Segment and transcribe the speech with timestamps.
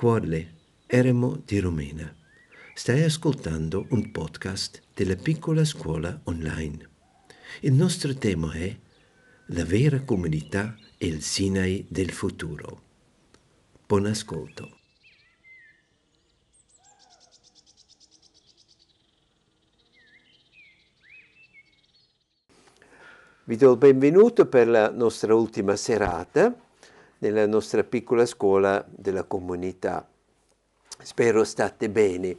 [0.00, 0.54] Quale
[0.86, 2.10] Eremo di Romena.
[2.72, 6.88] Stai ascoltando un podcast della piccola scuola online.
[7.60, 8.74] Il nostro tema è
[9.48, 12.80] La vera comunità e il Sinai del futuro.
[13.86, 14.78] Buon ascolto.
[23.44, 26.68] Vi do il benvenuto per la nostra ultima serata
[27.20, 30.06] nella nostra piccola scuola della comunità.
[31.02, 32.36] Spero state bene.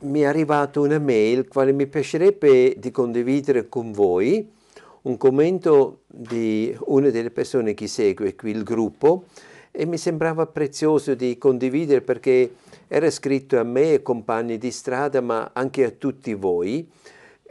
[0.00, 4.58] Mi è arrivata una mail quale mi piacerebbe di condividere con voi
[5.02, 9.24] un commento di una delle persone che segue qui il gruppo
[9.70, 12.54] e mi sembrava prezioso di condividere perché
[12.88, 16.86] era scritto a me e compagni di strada ma anche a tutti voi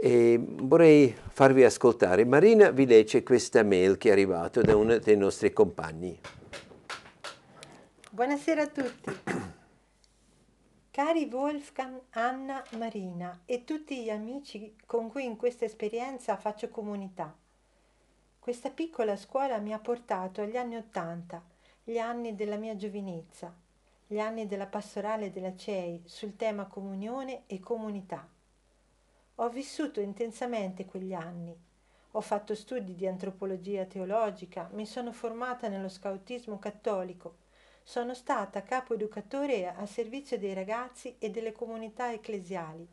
[0.02, 2.24] e vorrei farvi ascoltare.
[2.24, 6.18] Marina vi legge questa mail che è arrivata da uno dei nostri compagni.
[8.10, 9.12] Buonasera a tutti.
[10.92, 17.36] Cari Wolfgang, Anna, Marina e tutti gli amici con cui in questa esperienza faccio comunità.
[18.40, 21.44] Questa piccola scuola mi ha portato agli anni Ottanta,
[21.84, 23.54] gli anni della mia giovinezza,
[24.08, 28.28] gli anni della pastorale della CEI sul tema comunione e comunità.
[29.42, 31.58] Ho vissuto intensamente quegli anni.
[32.12, 37.38] Ho fatto studi di antropologia teologica, mi sono formata nello scautismo cattolico,
[37.82, 42.86] sono stata capo educatore a servizio dei ragazzi e delle comunità ecclesiali,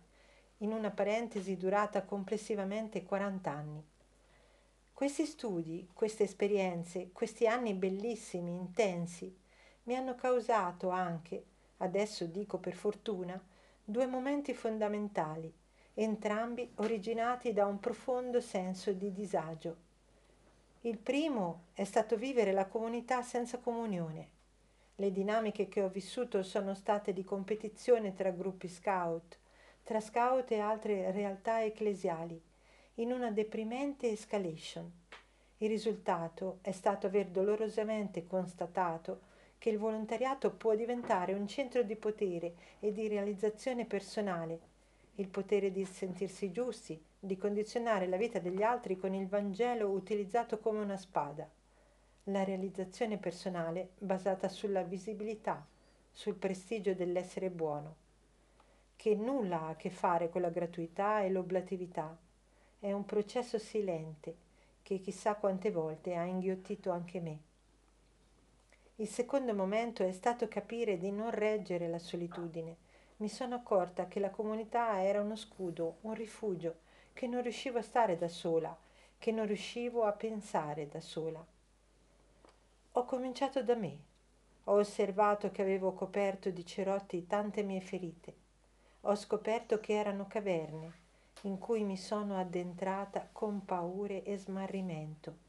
[0.58, 3.84] in una parentesi durata complessivamente 40 anni.
[4.92, 9.36] Questi studi, queste esperienze, questi anni bellissimi, intensi,
[9.84, 11.44] mi hanno causato anche,
[11.78, 13.36] adesso dico per fortuna,
[13.82, 15.52] due momenti fondamentali
[15.98, 19.76] entrambi originati da un profondo senso di disagio.
[20.82, 24.28] Il primo è stato vivere la comunità senza comunione.
[24.96, 29.38] Le dinamiche che ho vissuto sono state di competizione tra gruppi scout,
[29.82, 32.38] tra scout e altre realtà ecclesiali,
[32.96, 34.92] in una deprimente escalation.
[35.58, 39.20] Il risultato è stato aver dolorosamente constatato
[39.56, 44.74] che il volontariato può diventare un centro di potere e di realizzazione personale
[45.16, 50.58] il potere di sentirsi giusti, di condizionare la vita degli altri con il Vangelo utilizzato
[50.58, 51.48] come una spada.
[52.24, 55.66] La realizzazione personale basata sulla visibilità,
[56.10, 57.96] sul prestigio dell'essere buono,
[58.96, 62.16] che nulla ha a che fare con la gratuità e l'oblatività.
[62.78, 64.36] È un processo silente
[64.82, 67.38] che chissà quante volte ha inghiottito anche me.
[68.96, 72.76] Il secondo momento è stato capire di non reggere la solitudine,
[73.18, 76.76] mi sono accorta che la comunità era uno scudo, un rifugio,
[77.14, 78.76] che non riuscivo a stare da sola,
[79.16, 81.44] che non riuscivo a pensare da sola.
[82.92, 83.96] Ho cominciato da me.
[84.64, 88.34] Ho osservato che avevo coperto di cerotti tante mie ferite.
[89.02, 91.04] Ho scoperto che erano caverne
[91.42, 95.44] in cui mi sono addentrata con paure e smarrimento.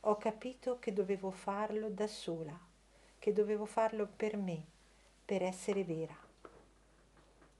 [0.00, 2.58] Ho capito che dovevo farlo da sola,
[3.18, 4.64] che dovevo farlo per me,
[5.24, 6.25] per essere vera.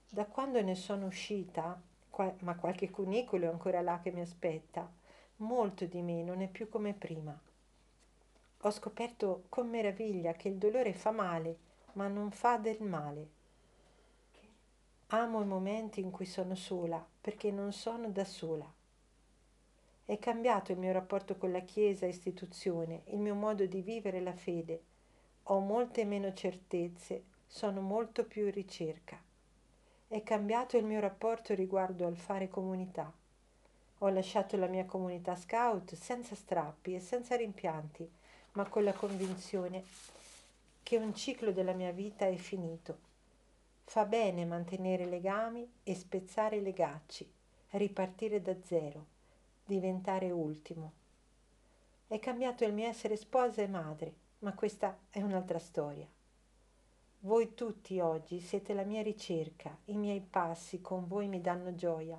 [0.09, 1.79] Da quando ne sono uscita,
[2.09, 4.89] qual- ma qualche cunicolo è ancora là che mi aspetta,
[5.37, 7.37] molto di me non è più come prima.
[8.61, 11.57] Ho scoperto con meraviglia che il dolore fa male,
[11.93, 13.29] ma non fa del male.
[15.07, 18.73] Amo i momenti in cui sono sola, perché non sono da sola.
[20.05, 24.33] È cambiato il mio rapporto con la Chiesa istituzione, il mio modo di vivere la
[24.33, 24.81] fede.
[25.43, 29.26] Ho molte meno certezze, sono molto più in ricerca.
[30.09, 33.11] È cambiato il mio rapporto riguardo al fare comunità.
[33.97, 38.09] Ho lasciato la mia comunità scout senza strappi e senza rimpianti,
[38.53, 39.83] ma con la convinzione
[40.81, 42.97] che un ciclo della mia vita è finito.
[43.83, 47.29] Fa bene mantenere legami e spezzare i legacci,
[47.71, 49.05] ripartire da zero,
[49.65, 50.93] diventare ultimo.
[52.07, 56.07] È cambiato il mio essere sposa e madre, ma questa è un'altra storia.
[57.27, 62.17] Voi tutti oggi siete la mia ricerca, i miei passi con voi mi danno gioia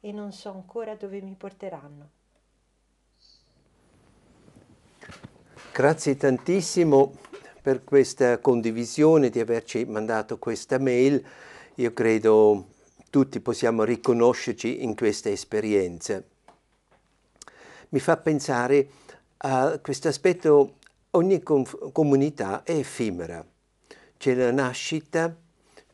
[0.00, 2.10] e non so ancora dove mi porteranno.
[5.72, 7.12] Grazie tantissimo
[7.62, 11.24] per questa condivisione, di averci mandato questa mail.
[11.76, 12.66] Io credo
[13.10, 16.20] tutti possiamo riconoscerci in questa esperienza.
[17.90, 18.90] Mi fa pensare
[19.36, 20.78] a questo aspetto,
[21.10, 23.46] ogni comunità è effimera
[24.18, 25.34] c'è la nascita,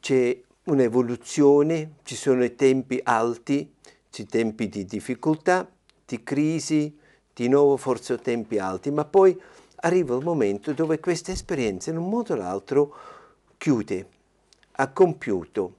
[0.01, 3.71] c'è un'evoluzione, ci sono i tempi alti,
[4.17, 5.71] i tempi di difficoltà,
[6.07, 6.97] di crisi,
[7.33, 9.39] di nuovo forse tempi alti, ma poi
[9.77, 12.97] arriva il momento dove queste esperienze in un modo o l'altro
[13.59, 14.09] chiude,
[14.73, 15.77] ha compiuto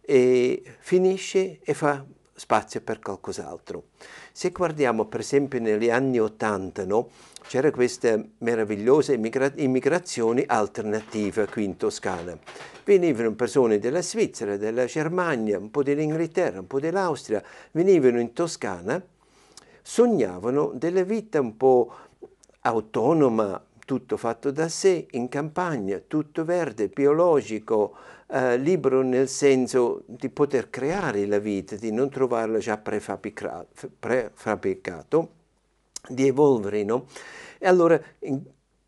[0.00, 2.04] e finisce e fa
[2.36, 3.84] spazio per qualcos'altro.
[4.30, 7.08] Se guardiamo per esempio negli anni Ottanta, no,
[7.48, 12.38] c'era questa meravigliosa immigra immigrazione alternativa qui in Toscana.
[12.84, 17.42] Venivano persone della Svizzera, della Germania, un po' dell'Inghilterra, un po' dell'Austria,
[17.72, 19.02] venivano in Toscana,
[19.82, 21.92] sognavano delle vite un po'
[22.60, 27.94] autonoma, tutto fatto da sé, in campagna, tutto verde, biologico,
[28.28, 35.30] eh, libero nel senso di poter creare la vita, di non trovarla già prefabbricato,
[36.08, 37.06] di evolvere, no?
[37.58, 38.42] E allora in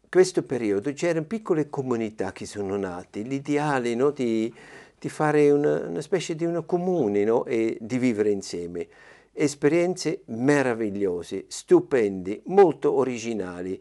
[0.08, 4.10] questo periodo c'erano piccole comunità che sono nate, l'ideale no?
[4.10, 4.52] di,
[4.98, 7.44] di, fare una, una, specie di una comune no?
[7.44, 8.86] e di vivere insieme.
[9.32, 13.80] Esperienze meravigliose, stupendi, molto originali.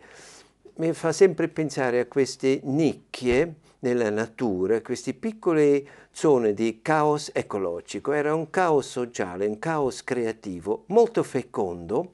[0.75, 8.11] Mi fa sempre pensare a queste nicchie nella natura, queste piccole zone di caos ecologico.
[8.11, 12.11] Era un caos sociale, un caos creativo molto fecondo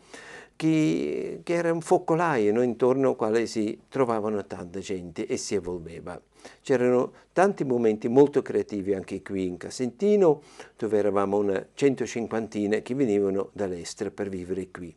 [0.55, 2.61] che, che era un focolaio no?
[2.61, 6.19] intorno al quale si trovavano tanta gente e si evolveva.
[6.61, 10.41] C'erano tanti momenti molto creativi anche qui in Casentino,
[10.77, 14.93] dove eravamo una centocinquantina che venivano dall'estero per vivere qui.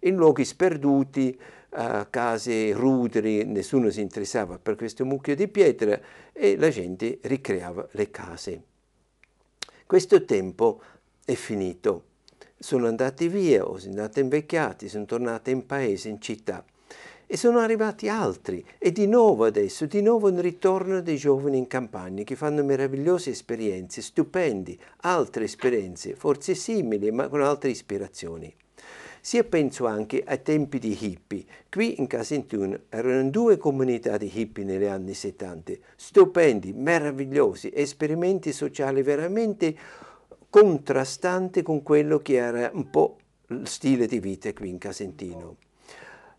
[0.00, 1.38] In luoghi sperduti,
[1.70, 6.00] a case ruderi, nessuno si interessava per questo mucchio di pietra
[6.32, 8.62] e la gente ricreava le case.
[9.86, 10.80] Questo tempo
[11.24, 12.04] è finito.
[12.58, 16.64] Sono andati via, o sono andati invecchiati, sono tornati in paese, in città.
[17.26, 21.66] E sono arrivati altri, e di nuovo adesso, di nuovo un ritorno dei giovani in
[21.66, 28.54] campagna che fanno meravigliose esperienze, stupendi, altre esperienze, forse simili, ma con altre ispirazioni.
[29.28, 31.44] Sia penso anche ai tempi di hippie.
[31.68, 39.02] Qui in Casentun erano due comunità di hippie negli anni 70, stupendi, meravigliosi, esperimenti sociali
[39.02, 39.76] veramente
[40.48, 45.56] contrastanti con quello che era un po' il stile di vita qui in Casentino.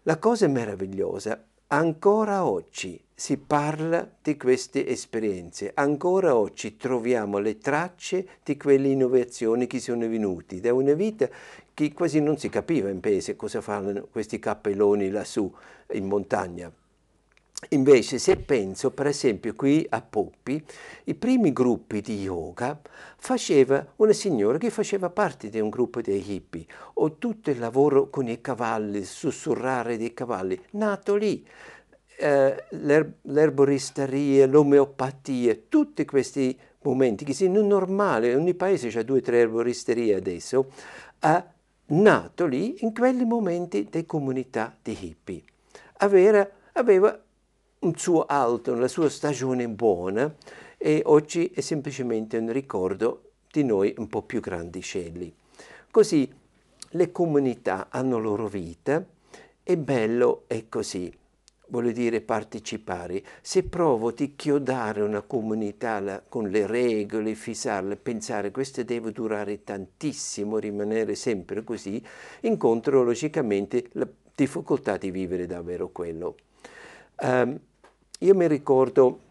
[0.01, 8.25] La cosa meravigliosa, ancora oggi si parla di queste esperienze, ancora oggi troviamo le tracce
[8.43, 11.29] di quelle innovazioni che sono venute da una vita
[11.79, 15.49] che quasi non si capiva in paese cosa fanno questi cappelloni lassù
[15.93, 16.69] in montagna.
[17.69, 20.61] Invece se penso per esempio qui a Poppi,
[21.05, 22.77] i primi gruppi di yoga
[23.15, 26.65] faceva una signora che faceva parte di un gruppo dei hippie
[26.95, 31.47] o tutto il lavoro con i cavalli, sussurrare dei cavalli, nato lì.
[32.17, 39.39] Eh, l'erboristeria, l'omeopatia, tutti questi momenti che sono normali, ogni paese ha due o tre
[39.39, 40.71] erboristerie adesso,
[41.19, 41.53] ha
[41.89, 45.43] nato lì in quei momenti di comunità di hippie.
[45.97, 47.19] Aveva, aveva
[47.79, 50.33] un suo alto, la sua stagione buona
[50.77, 55.33] e oggi è semplicemente un ricordo di noi un po' più grandicelli.
[55.91, 56.31] Così
[56.91, 59.03] le comunità hanno loro vita
[59.63, 61.18] e bello è così
[61.69, 63.23] vuole dire partecipare.
[63.41, 70.57] Se provo di chiodare una comunità con le regole, fissarle, pensare questo deve durare tantissimo,
[70.57, 72.03] rimanere sempre così,
[72.41, 76.35] incontro logicamente la difficoltà di vivere davvero quello.
[77.21, 77.59] Um,
[78.19, 79.27] io mi ricordo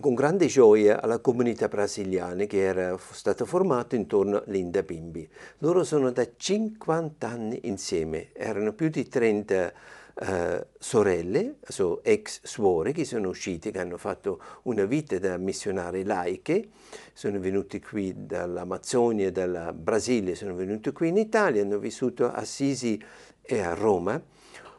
[0.00, 5.26] con grande gioia alla comunità brasiliana che era stata formata intorno a Linda Bimbi.
[5.58, 9.72] Loro sono da 50 anni insieme, erano più di 30
[10.20, 16.04] uh, sorelle, so, ex suore, che sono uscite, che hanno fatto una vita da missionari
[16.04, 16.68] laiche,
[17.12, 23.00] sono venuti qui dall'Amazzonia, dal Brasile, sono venuti qui in Italia, hanno vissuto a Assisi
[23.42, 24.20] e a Roma.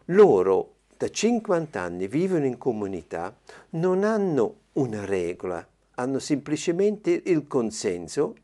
[0.06, 3.36] Loro da 50 anni vivono in comunità,
[3.72, 5.66] non hanno una regola,
[5.96, 8.36] hanno semplicemente il consenso,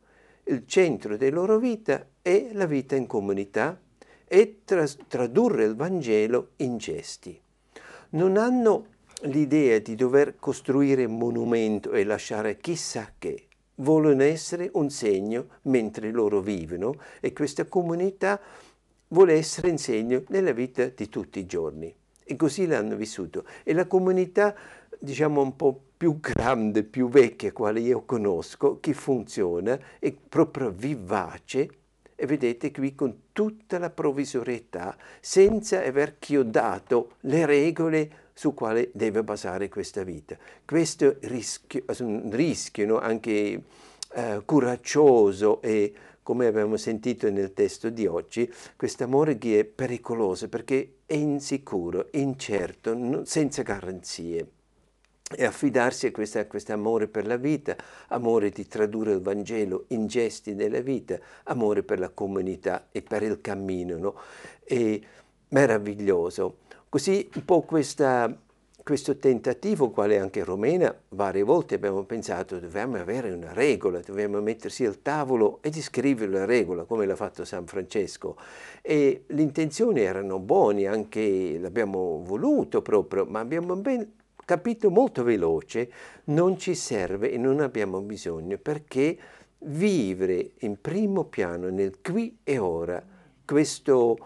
[0.43, 3.79] il centro della loro vita è la vita in comunità
[4.27, 4.61] e
[5.07, 7.39] tradurre il Vangelo in gesti.
[8.09, 8.87] Non hanno
[9.23, 13.47] l'idea di dover costruire un monumento e lasciare chissà che.
[13.75, 18.39] Vogliono essere un segno mentre loro vivono e questa comunità
[19.09, 21.93] vuole essere un segno nella vita di tutti i giorni.
[22.23, 23.45] E così l'hanno vissuto.
[23.63, 24.55] E la comunità,
[24.97, 31.69] diciamo, un po' più grande, più vecchia, quale io conosco, che funziona, è proprio vivace,
[32.15, 39.23] e vedete qui con tutta la provvisorietà, senza aver chiodato le regole su quale deve
[39.23, 40.37] basare questa vita.
[40.65, 42.99] Questo rischio, un rischio no?
[42.99, 43.61] anche
[44.13, 45.93] eh, coraggioso e
[46.25, 53.23] come abbiamo sentito nel testo di oggi, questo amore è pericoloso perché è insicuro, incerto,
[53.25, 54.54] senza garanzie.
[55.35, 56.11] E affidarsi a
[56.47, 57.75] questo amore per la vita,
[58.07, 63.23] amore di tradurre il Vangelo in gesti della vita, amore per la comunità e per
[63.23, 63.97] il cammino.
[63.97, 64.15] No?
[64.63, 65.01] E
[65.49, 66.57] meraviglioso.
[66.89, 68.33] Così un po' questa,
[68.81, 74.85] questo tentativo, quale anche Romena, varie volte abbiamo pensato, dobbiamo avere una regola, dobbiamo mettersi
[74.85, 78.37] al tavolo e descrivere la regola, come l'ha fatto San Francesco.
[78.81, 84.09] E le intenzioni erano buone, anche l'abbiamo voluto proprio, ma abbiamo ben
[84.45, 85.91] capito molto veloce,
[86.25, 89.17] non ci serve e non abbiamo bisogno perché
[89.59, 93.03] vivere in primo piano, nel qui e ora,
[93.43, 94.17] questo,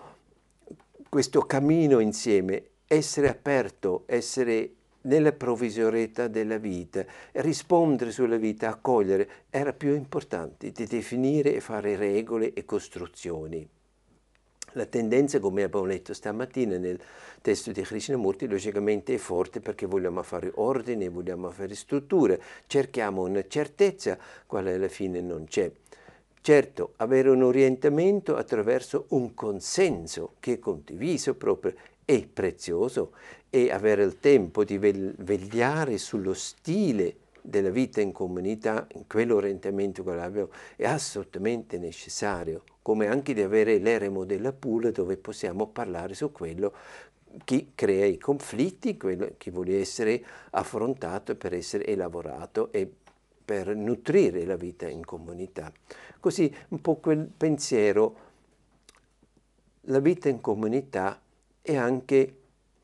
[1.08, 9.72] questo cammino insieme, essere aperto, essere nella provvisorietà della vita, rispondere sulla vita, accogliere, era
[9.72, 13.68] più importante di definire e fare regole e costruzioni.
[14.80, 16.98] La tendenza, come abbiamo letto stamattina nel
[17.42, 23.46] testo di Krishnamurti, logicamente è forte perché vogliamo fare ordine, vogliamo fare strutture, cerchiamo una
[23.46, 25.70] certezza, quale alla fine non c'è.
[26.40, 31.74] Certo, avere un orientamento attraverso un consenso che è condiviso proprio
[32.06, 33.12] è prezioso
[33.50, 40.12] e avere il tempo di vegliare sullo stile della vita in comunità, in quell'orientamento che
[40.12, 46.32] abbiamo, è assolutamente necessario, come anche di avere l'eremo della pool dove possiamo parlare su
[46.32, 46.74] quello
[47.44, 52.92] chi crea i conflitti, quello che vuole essere affrontato per essere elaborato e
[53.46, 55.72] per nutrire la vita in comunità.
[56.20, 58.28] Così un po' quel pensiero,
[59.82, 61.20] la vita in comunità
[61.62, 62.36] è anche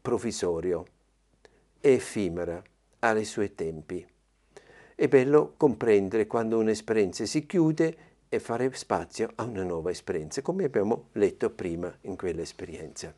[0.01, 0.85] provvisorio,
[1.79, 2.61] è effimera,
[2.99, 4.05] ha i suoi tempi.
[4.97, 7.97] È bello comprendere quando un'esperienza si chiude
[8.29, 13.13] e fare spazio a una nuova esperienza, come abbiamo letto prima in quell'esperienza.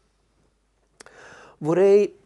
[1.59, 2.17] Vorrei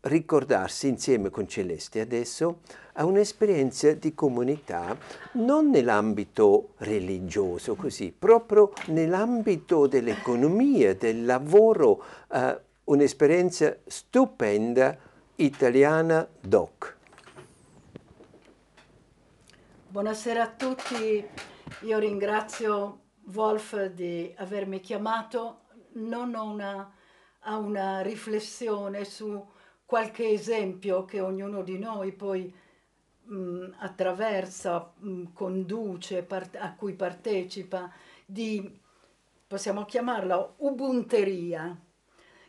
[0.00, 2.60] ricordarsi insieme con Celeste adesso
[2.92, 4.94] a un'esperienza di comunità
[5.32, 14.98] non nell'ambito religioso così, proprio nell'ambito dell'economia, del lavoro, uh, un'esperienza stupenda
[15.36, 16.93] italiana doc.
[19.94, 21.24] Buonasera a tutti,
[21.82, 26.92] io ringrazio Wolf di avermi chiamato, non ho una,
[27.44, 29.46] una riflessione su
[29.86, 32.52] qualche esempio che ognuno di noi poi
[33.22, 37.88] mh, attraversa, mh, conduce, part- a cui partecipa,
[38.26, 38.76] di,
[39.46, 41.80] possiamo chiamarla, ubunteria,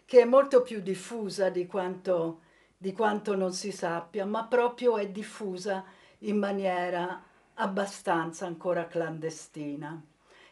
[0.04, 2.42] che è molto più diffusa di quanto,
[2.76, 5.86] di quanto non si sappia, ma proprio è diffusa
[6.22, 7.25] in maniera
[7.56, 10.02] abbastanza ancora clandestina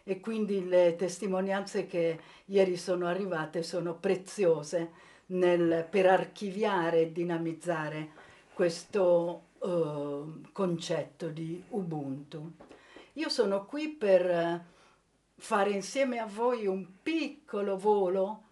[0.03, 4.91] e quindi le testimonianze che ieri sono arrivate sono preziose
[5.27, 8.09] nel, per archiviare e dinamizzare
[8.53, 12.51] questo uh, concetto di Ubuntu.
[13.13, 14.65] Io sono qui per
[15.35, 18.43] fare insieme a voi un piccolo volo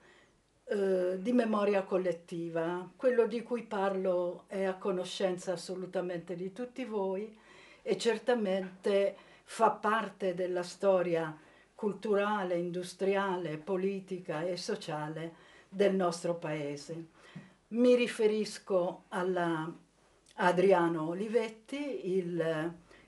[0.63, 2.89] uh, di memoria collettiva.
[2.96, 7.39] Quello di cui parlo è a conoscenza assolutamente di tutti voi
[7.81, 11.35] e certamente fa parte della storia
[11.75, 15.33] culturale, industriale, politica e sociale
[15.67, 17.07] del nostro paese.
[17.69, 19.73] Mi riferisco a
[20.35, 22.23] Adriano Olivetti,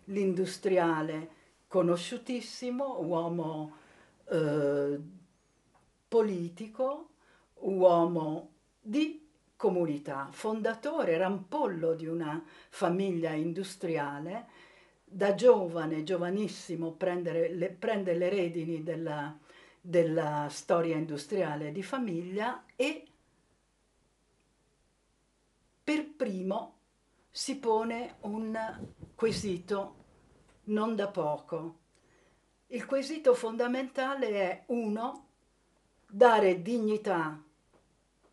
[0.05, 1.29] l'industriale
[1.67, 3.75] conosciutissimo, uomo
[4.29, 4.99] eh,
[6.07, 7.09] politico,
[7.55, 8.49] uomo
[8.79, 14.52] di comunità, fondatore, rampollo di una famiglia industriale
[15.13, 19.37] da giovane, giovanissimo, le, prende le redini della,
[19.79, 23.05] della storia industriale di famiglia e
[25.83, 26.77] per primo
[27.29, 28.57] si pone un
[29.13, 29.95] quesito
[30.65, 31.79] non da poco.
[32.67, 35.27] Il quesito fondamentale è uno,
[36.09, 37.39] dare dignità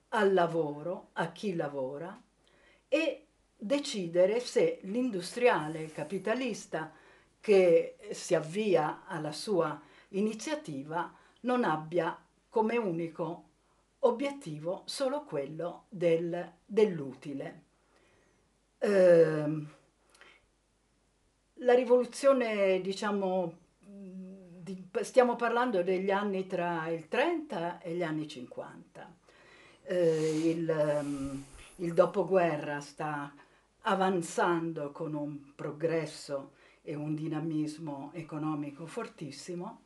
[0.08, 2.18] al lavoro, a chi lavora,
[2.88, 3.26] e
[3.60, 6.92] decidere se l'industriale capitalista
[7.40, 13.44] che si avvia alla sua iniziativa non abbia come unico
[14.00, 17.62] obiettivo solo quello del, dell'utile.
[18.78, 19.66] Eh,
[21.54, 29.14] la rivoluzione, diciamo, di, stiamo parlando degli anni tra il 30 e gli anni 50.
[29.82, 31.44] Eh, il, um,
[31.76, 33.32] il dopoguerra sta
[33.82, 39.82] avanzando con un progresso e un dinamismo economico fortissimo,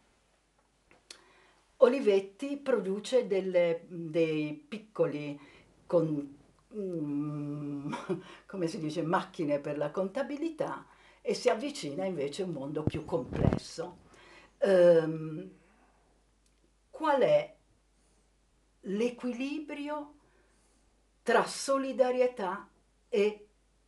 [1.79, 5.39] Olivetti produce delle, dei piccoli
[5.87, 6.37] con,
[6.69, 7.97] um,
[8.47, 10.87] come si dice, macchine per la contabilità
[11.21, 14.03] e si avvicina invece a un mondo più complesso.
[14.59, 15.51] Um,
[16.91, 17.55] qual è
[18.81, 20.15] l'equilibrio
[21.23, 22.69] tra solidarietà
[23.09, 23.44] e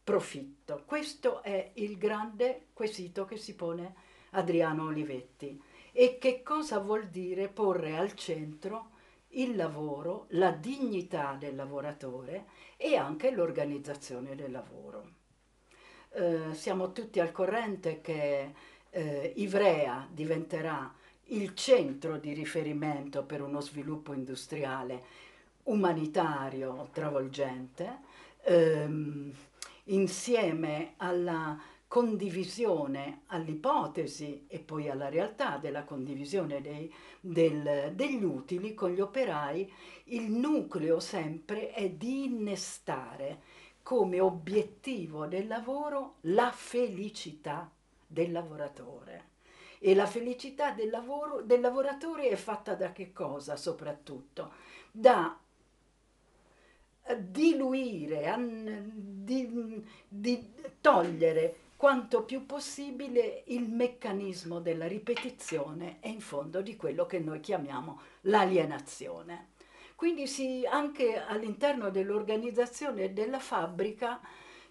[0.07, 0.85] profitto?
[0.87, 3.93] Questo è il grande quesito che si pone
[4.31, 5.61] Adriano Olivetti.
[5.91, 8.91] E che cosa vuol dire porre al centro
[9.31, 12.45] il lavoro, la dignità del lavoratore
[12.77, 15.11] e anche l'organizzazione del lavoro.
[16.11, 18.55] Eh, siamo tutti al corrente che
[18.91, 20.95] eh, Ivrea diventerà
[21.31, 25.03] il centro di riferimento per uno sviluppo industriale
[25.65, 27.99] umanitario travolgente,
[28.45, 29.33] ehm,
[29.87, 38.91] insieme alla condivisione all'ipotesi e poi alla realtà della condivisione dei, del, degli utili con
[38.91, 39.73] gli operai,
[40.07, 43.43] il nucleo sempre è di innestare
[43.83, 47.71] come obiettivo del lavoro la felicità
[48.07, 49.35] del lavoratore.
[49.79, 54.53] E la felicità del, lavoro, del lavoratore è fatta da che cosa soprattutto?
[54.91, 55.39] Da
[57.15, 58.35] diluire,
[58.85, 67.05] di, di togliere quanto più possibile il meccanismo della ripetizione è in fondo di quello
[67.07, 69.49] che noi chiamiamo l'alienazione.
[69.95, 74.21] Quindi sì, anche all'interno dell'organizzazione della fabbrica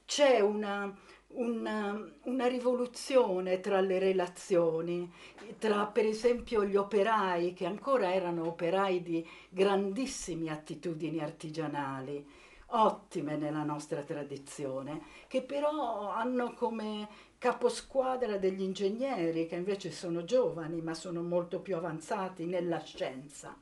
[0.05, 0.95] c'è una,
[1.35, 5.11] una, una, rivoluzione tra le relazioni,
[5.57, 12.25] tra per esempio gli operai che ancora erano operai di grandissime attitudini artigianali,
[12.67, 20.81] ottime nella nostra tradizione, che però hanno come caposquadra degli ingegneri che invece sono giovani
[20.81, 23.55] ma sono molto più avanzati nella scienza.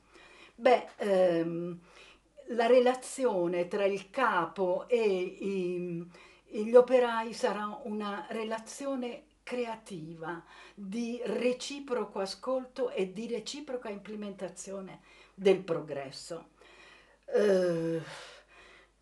[0.56, 1.80] Beh, ehm,
[2.48, 6.08] la relazione tra il capo e i,
[6.62, 15.01] gli operai sarà una relazione creativa, di reciproco ascolto e di reciproca implementazione
[15.33, 16.51] del progresso.
[17.25, 18.01] Eh,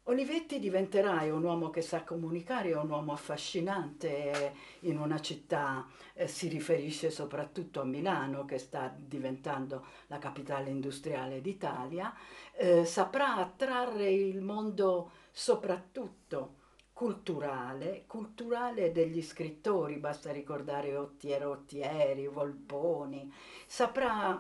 [0.06, 6.48] Olivetti diventerai un uomo che sa comunicare, un uomo affascinante in una città, eh, si
[6.48, 12.14] riferisce soprattutto a Milano che sta diventando la capitale industriale d'Italia,
[12.54, 16.60] eh, saprà attrarre il mondo soprattutto
[17.02, 23.28] culturale, culturale degli scrittori, basta ricordare Ottiero Ottieri, Volponi,
[23.66, 24.40] saprà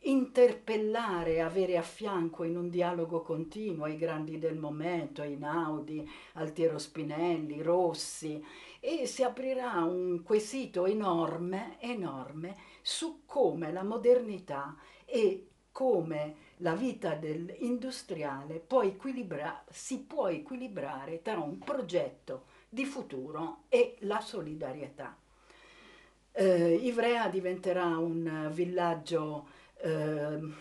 [0.00, 7.62] interpellare, avere a fianco in un dialogo continuo i grandi del momento, Einaudi, Altiero Spinelli,
[7.62, 8.44] Rossi,
[8.78, 17.14] e si aprirà un quesito enorme, enorme su come la modernità e come la vita
[17.14, 18.82] dell'industriale può
[19.70, 25.16] si può equilibrare tra un progetto di futuro e la solidarietà.
[26.34, 29.46] Eh, Ivrea diventerà un villaggio
[29.82, 30.54] Ehm,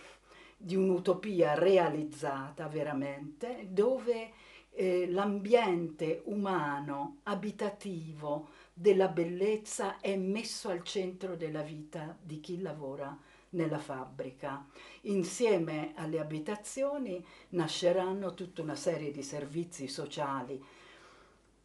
[0.57, 4.31] di un'utopia realizzata veramente, dove
[4.71, 13.15] eh, l'ambiente umano, abitativo, della bellezza è messo al centro della vita di chi lavora
[13.51, 14.65] nella fabbrica.
[15.01, 20.63] Insieme alle abitazioni nasceranno tutta una serie di servizi sociali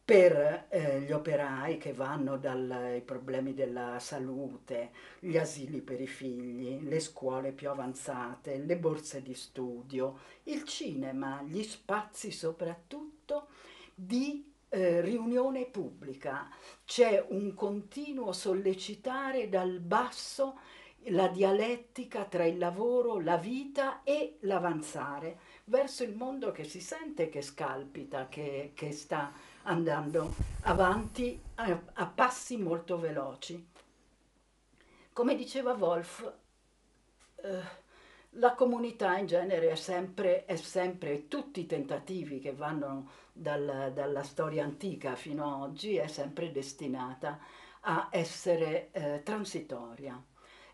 [0.07, 6.87] per eh, gli operai che vanno dai problemi della salute, gli asili per i figli,
[6.87, 13.47] le scuole più avanzate, le borse di studio, il cinema, gli spazi soprattutto
[13.93, 16.49] di eh, riunione pubblica.
[16.85, 20.57] C'è un continuo sollecitare dal basso
[21.09, 27.29] la dialettica tra il lavoro, la vita e l'avanzare verso il mondo che si sente
[27.29, 29.31] che scalpita, che, che sta
[29.63, 33.67] andando avanti a, a passi molto veloci.
[35.13, 36.33] Come diceva Wolf,
[37.35, 37.85] eh,
[38.31, 44.23] la comunità in genere è sempre, è sempre, tutti i tentativi che vanno dal, dalla
[44.23, 47.39] storia antica fino ad oggi, è sempre destinata
[47.81, 50.21] a essere eh, transitoria.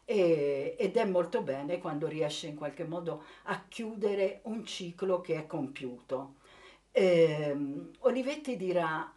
[0.05, 5.35] E, ed è molto bene quando riesce in qualche modo a chiudere un ciclo che
[5.35, 6.35] è compiuto.
[6.91, 7.55] Eh,
[7.99, 9.11] Olivetti dirà,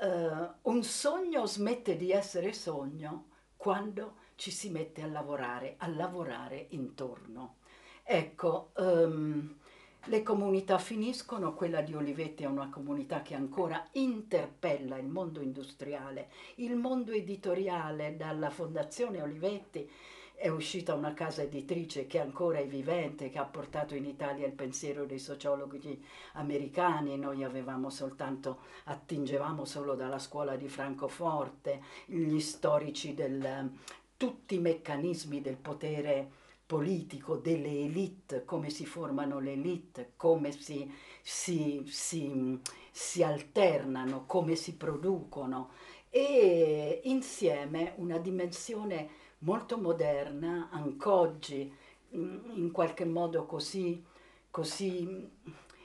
[0.00, 6.66] eh, un sogno smette di essere sogno quando ci si mette a lavorare, a lavorare
[6.70, 7.56] intorno.
[8.04, 9.56] Ecco, um,
[10.04, 16.30] le comunità finiscono, quella di Olivetti è una comunità che ancora interpella il mondo industriale,
[16.56, 19.90] il mondo editoriale dalla Fondazione Olivetti
[20.38, 24.52] è uscita una casa editrice che ancora è vivente, che ha portato in Italia il
[24.52, 26.00] pensiero dei sociologi
[26.34, 33.68] americani, noi avevamo soltanto, attingevamo solo dalla scuola di Francoforte, gli storici del,
[34.16, 36.30] tutti i meccanismi del potere
[36.64, 40.88] politico, delle elite, come si formano le elite, come si,
[41.20, 42.60] si, si,
[42.92, 45.70] si alternano, come si producono.
[46.10, 51.72] E insieme una dimensione molto moderna, anc'oggi
[52.10, 54.02] in qualche modo così,
[54.50, 55.30] così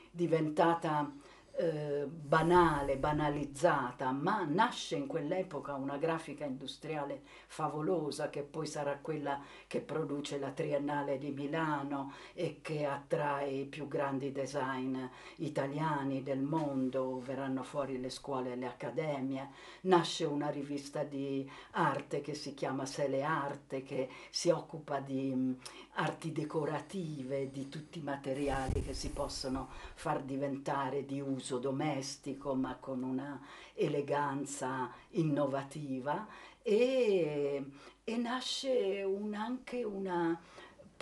[0.09, 1.11] diventata
[1.55, 9.39] eh, banale, banalizzata, ma nasce in quell'epoca una grafica industriale favolosa che poi sarà quella
[9.67, 14.97] che produce la Triennale di Milano e che attrae i più grandi design
[15.37, 19.49] italiani del mondo, verranno fuori le scuole e le accademie,
[19.81, 25.55] nasce una rivista di arte che si chiama Sele Arte che si occupa di
[25.95, 32.75] arti decorative, di tutti i materiali che si possono far diventare di uso domestico ma
[32.79, 33.39] con una
[33.73, 36.27] eleganza innovativa.
[36.61, 37.63] E,
[38.03, 40.39] e nasce un, anche una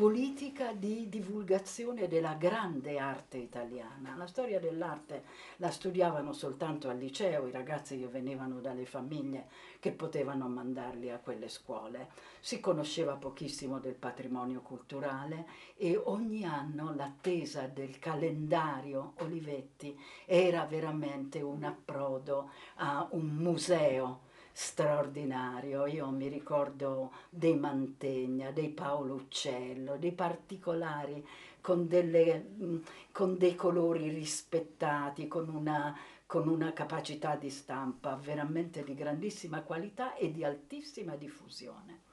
[0.02, 4.16] politica di divulgazione della grande arte italiana.
[4.18, 5.26] La storia dell'arte
[5.58, 9.46] la studiavano soltanto al liceo, i ragazzi che venivano dalle famiglie
[9.80, 12.08] che potevano mandarli a quelle scuole.
[12.40, 15.46] Si conosceva pochissimo del patrimonio culturale
[15.78, 25.86] e ogni anno l'attesa del calendario Olivetti era veramente un approdo a un museo straordinario.
[25.86, 31.26] Io mi ricordo dei Mantegna, dei Paolo Uccello, dei particolari
[31.62, 38.96] con, delle, con dei colori rispettati, con una, con una capacità di stampa veramente di
[38.96, 42.10] grandissima qualità e di altissima diffusione.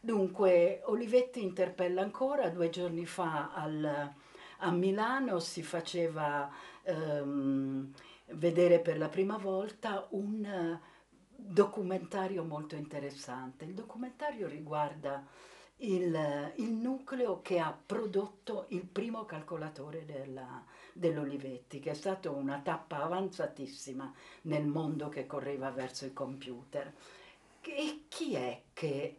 [0.00, 4.12] Dunque, Olivetti interpella ancora, due giorni fa al,
[4.58, 6.50] a Milano si faceva
[6.82, 7.92] ehm,
[8.32, 10.80] vedere per la prima volta un
[11.44, 13.64] documentario molto interessante.
[13.64, 15.24] Il documentario riguarda
[15.78, 22.60] il, il nucleo che ha prodotto il primo calcolatore della, dell'Olivetti, che è stata una
[22.60, 26.92] tappa avanzatissima nel mondo che correva verso il computer.
[27.62, 29.16] E chi è che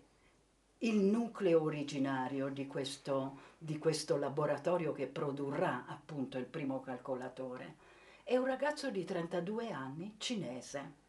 [0.79, 7.75] il nucleo originario di questo, di questo laboratorio che produrrà appunto il primo calcolatore?
[8.23, 11.01] È un ragazzo di 32 anni cinese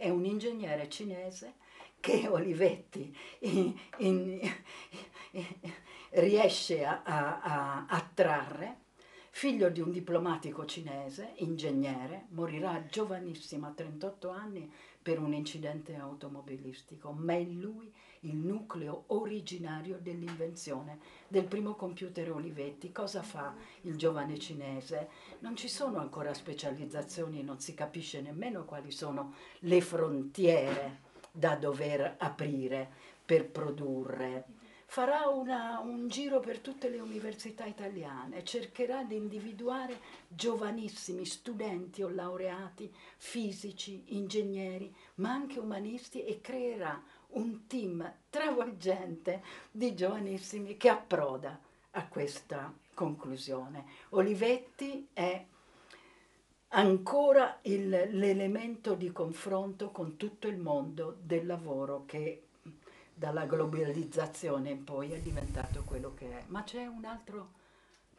[0.00, 1.56] è un ingegnere cinese
[2.00, 4.40] che Olivetti in, in,
[6.12, 8.78] riesce a, a, a attrarre,
[9.40, 17.10] figlio di un diplomatico cinese, ingegnere, morirà giovanissimo a 38 anni per un incidente automobilistico,
[17.12, 22.92] ma è lui il nucleo originario dell'invenzione del primo computer Olivetti.
[22.92, 25.08] Cosa fa il giovane cinese?
[25.38, 30.98] Non ci sono ancora specializzazioni, non si capisce nemmeno quali sono le frontiere
[31.32, 32.90] da dover aprire
[33.24, 34.59] per produrre.
[34.90, 42.08] Farà una, un giro per tutte le università italiane, cercherà di individuare giovanissimi studenti o
[42.08, 47.00] laureati, fisici, ingegneri, ma anche umanisti e creerà
[47.34, 51.56] un team travolgente di giovanissimi che approda
[51.92, 53.84] a questa conclusione.
[54.08, 55.46] Olivetti è
[56.70, 62.46] ancora l'elemento di confronto con tutto il mondo del lavoro che
[63.20, 66.44] dalla globalizzazione in poi è diventato quello che è.
[66.46, 67.50] Ma c'è un altro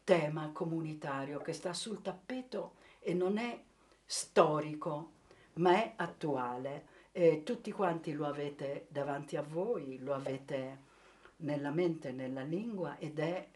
[0.04, 3.60] tema comunitario che sta sul tappeto e non è
[4.06, 5.14] storico,
[5.54, 10.90] ma è attuale e tutti quanti lo avete davanti a voi, lo avete
[11.38, 13.50] nella mente, nella lingua ed è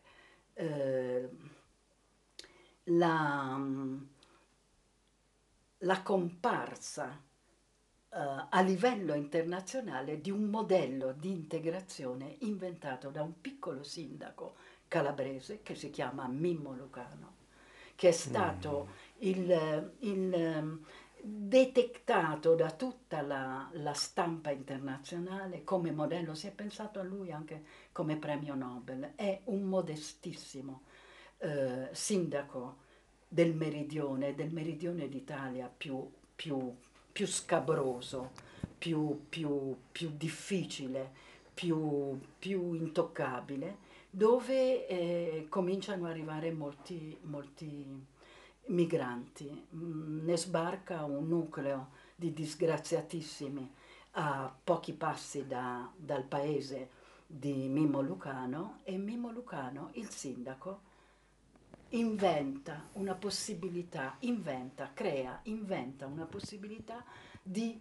[0.56, 1.30] eh,
[2.86, 3.62] la,
[5.78, 7.22] la, comparsa
[8.16, 14.56] eh, a livello internazionale di un modello di integrazione inventato da un piccolo sindaco
[14.88, 17.34] calabrese che si chiama Mimmo Lucano,
[17.96, 19.18] che è stato mm.
[19.18, 20.80] il, il
[21.22, 27.64] detettato da tutta la, la, stampa internazionale come modello, si è pensato a lui anche
[27.92, 30.84] come premio Nobel, è un modestissimo
[31.40, 32.78] eh, sindaco
[33.28, 36.74] del meridione, del meridione d'Italia più, più,
[37.16, 38.32] più scabroso,
[38.78, 41.14] più, più, più difficile,
[41.54, 43.78] più, più, intoccabile,
[44.10, 48.06] dove eh, cominciano ad arrivare molti, molti
[48.66, 53.74] migranti, mm, ne sbarca un nucleo di disgraziatissimi
[54.18, 56.90] a pochi passi da, dal paese
[57.26, 60.82] di Mimmo Lucano e Mimmo Lucano, il sindaco,
[61.90, 67.04] inventa una possibilità, inventa, crea, inventa una possibilità
[67.42, 67.80] di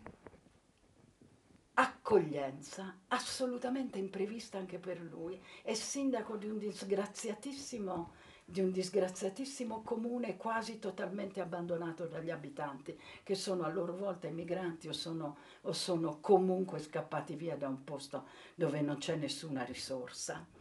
[1.75, 5.41] accoglienza assolutamente imprevista anche per lui.
[5.63, 8.13] È sindaco di un disgraziatissimo,
[8.45, 14.87] di un disgraziatissimo comune quasi totalmente abbandonato dagli abitanti, che sono a loro volta emigranti
[14.87, 20.54] o sono, o sono comunque scappati via da un posto dove non c'è nessuna risorsa.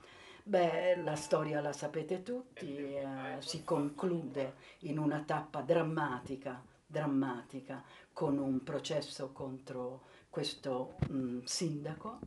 [0.45, 8.37] Beh, la storia la sapete tutti, eh, si conclude in una tappa drammatica, drammatica, con
[8.37, 12.19] un processo contro questo mh, mm, sindaco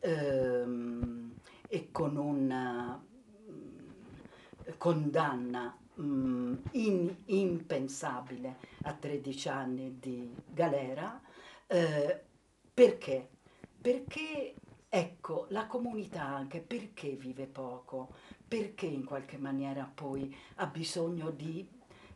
[0.00, 1.34] ehm,
[1.66, 11.18] e con una mh, mm, condanna mh, mm, in, impensabile a 13 anni di galera.
[11.66, 12.22] Eh,
[12.74, 13.28] perché?
[13.80, 14.56] Perché
[14.94, 18.12] Ecco, la comunità anche perché vive poco,
[18.46, 21.66] perché in qualche maniera poi ha bisogno di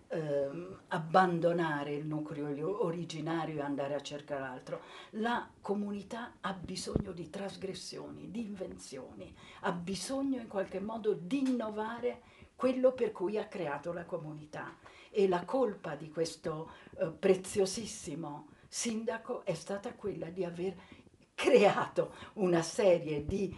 [0.09, 4.83] eh, abbandonare il nucleo originario e andare a cercare altro.
[5.13, 12.21] La comunità ha bisogno di trasgressioni, di invenzioni, ha bisogno in qualche modo di innovare
[12.57, 14.77] quello per cui ha creato la comunità.
[15.11, 20.75] E la colpa di questo eh, preziosissimo sindaco è stata quella di aver
[21.37, 23.55] creato una serie di,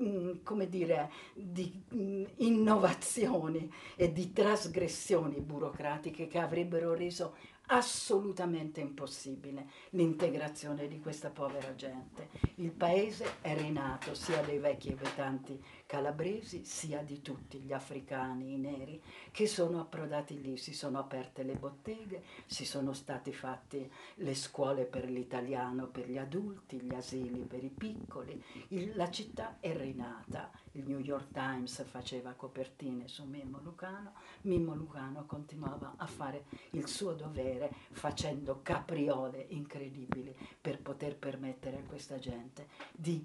[0.00, 7.34] mm, come dire, di mm, innovazioni e di trasgressioni burocratiche che avrebbero reso
[7.70, 12.28] assolutamente impossibile l'integrazione di questa povera gente.
[12.54, 18.58] Il paese è rinato sia dei vecchi abitanti calabresi sia di tutti gli africani, i
[18.58, 24.34] neri, che sono approdati lì, si sono aperte le botteghe, si sono state fatte le
[24.34, 29.74] scuole per l'italiano per gli adulti, gli asili per i piccoli, il, la città è
[29.74, 30.50] rinata.
[30.72, 36.86] Il New York Times faceva copertine su Mimmo Lucano, Mimmo Lucano continuava a fare il
[36.86, 43.24] suo dovere facendo capriole incredibili per poter permettere a questa gente di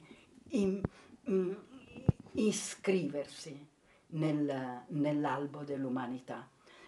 [0.52, 0.82] in,
[2.34, 3.68] iscriversi
[4.08, 6.48] nel, nell'albo dell'umanità.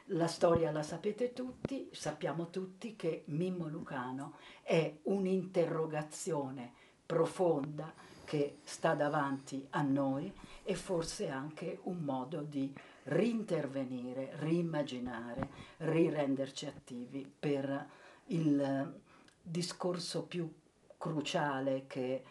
[0.10, 6.74] La storia la sapete tutti, sappiamo tutti che Mimmo Lucano è un'interrogazione
[7.06, 10.32] profonda che sta davanti a noi
[10.64, 17.88] e forse anche un modo di rintervenire, rimmaginare, rirenderci attivi per
[18.28, 19.02] il
[19.42, 20.52] discorso più
[20.98, 22.24] cruciale che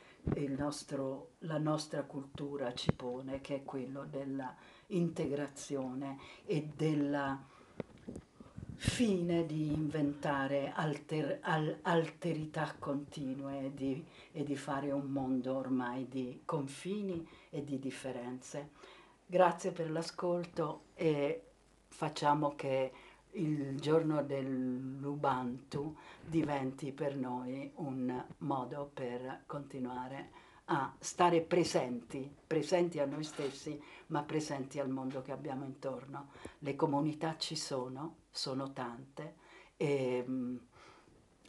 [0.56, 4.54] nostro, la nostra cultura ci pone, che è quello della
[4.88, 7.52] integrazione e della
[8.76, 16.08] fine di inventare alter, al, alterità continue e di, e di fare un mondo ormai
[16.08, 18.70] di confini e di differenze.
[19.26, 21.42] Grazie per l'ascolto e
[21.88, 22.92] facciamo che
[23.34, 33.04] il giorno dell'Ubantu diventi per noi un modo per continuare a stare presenti, presenti a
[33.04, 36.28] noi stessi, ma presenti al mondo che abbiamo intorno.
[36.60, 39.34] Le comunità ci sono, sono tante
[39.76, 40.58] e um,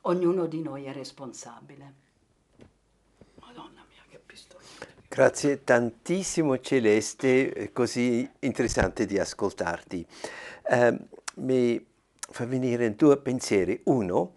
[0.02, 1.94] ognuno di noi è responsabile.
[3.40, 4.64] Madonna mia, che pistola.
[5.08, 10.06] Grazie tantissimo Celeste, è così interessante di ascoltarti.
[10.68, 11.00] Eh,
[11.36, 11.84] mi
[12.30, 13.80] fa venire in due pensieri.
[13.86, 14.34] Uno,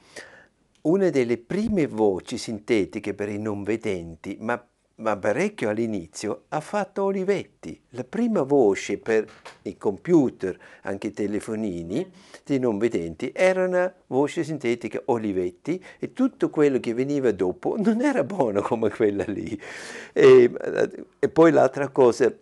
[0.82, 4.62] una delle prime voci sintetiche per i non vedenti, ma,
[4.96, 7.80] ma parecchio all'inizio, ha fatto Olivetti.
[7.90, 9.26] La prima voce per
[9.62, 12.11] i computer, anche i telefonini
[12.44, 18.00] dei non vedenti, era una voce sintetica Olivetti e tutto quello che veniva dopo non
[18.00, 19.58] era buono come quella lì.
[20.12, 20.50] E,
[21.18, 22.32] e poi l'altra cosa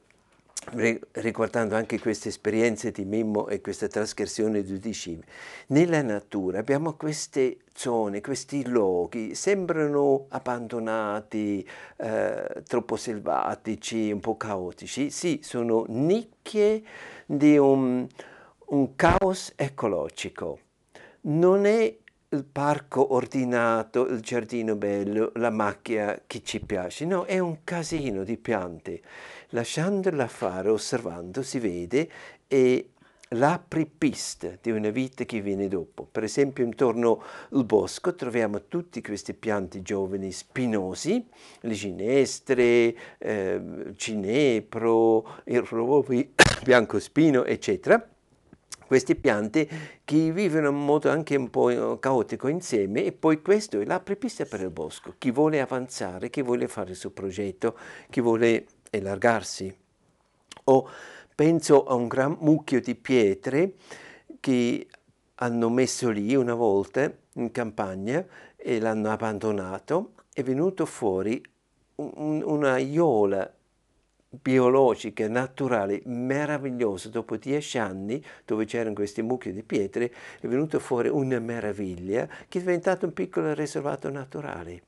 [1.12, 5.22] riguardando anche queste esperienze di Mimmo e questa trasgressione di Udicime,
[5.68, 15.10] nella natura abbiamo queste zone, questi luoghi, sembrano abbandonati, eh, troppo selvatici, un po' caotici,
[15.10, 16.82] sì, sono nicchie
[17.26, 18.06] di un,
[18.66, 20.58] un caos ecologico.
[21.22, 21.96] Non è
[22.30, 28.24] il parco ordinato, il giardino bello, la macchia che ci piace, no, è un casino
[28.24, 29.00] di piante.
[29.50, 32.10] Lasciandola fare, osservando, si vede
[32.48, 32.90] e
[33.30, 36.06] l'apripista di una vita che viene dopo.
[36.10, 41.24] Per esempio intorno al bosco troviamo tutti questi pianti giovani spinosi,
[41.60, 46.32] le ginestre, eh, cinepro, il rovi,
[46.64, 48.04] biancospino, eccetera,
[48.86, 49.68] queste piante
[50.04, 54.60] che vivono in modo anche un po' caotico insieme e poi questo è l'apripista per
[54.60, 55.14] il bosco.
[55.18, 57.76] Chi vuole avanzare, chi vuole fare il suo progetto,
[58.10, 59.74] chi vuole allargarsi.
[60.64, 60.88] O
[61.34, 63.74] penso a un gran mucchio di pietre
[64.40, 64.86] che
[65.36, 68.24] hanno messo lì una volta in campagna
[68.56, 71.42] e l'hanno abbandonato, è venuto fuori
[71.96, 73.52] un, una iola
[74.28, 77.08] biologica, naturale, meravigliosa.
[77.08, 82.58] Dopo dieci anni, dove c'erano questi mucchi di pietre, è venuto fuori una meraviglia che
[82.58, 84.82] è diventato un piccolo riservato naturale.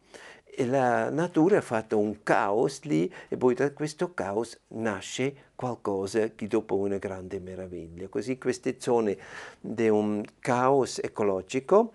[0.45, 6.31] E la natura ha fatto un caos lì e poi da questo caos nasce qualcosa
[6.31, 8.09] che dopo una grande meraviglia.
[8.09, 9.17] Così queste zone
[9.61, 11.93] di un caos ecologico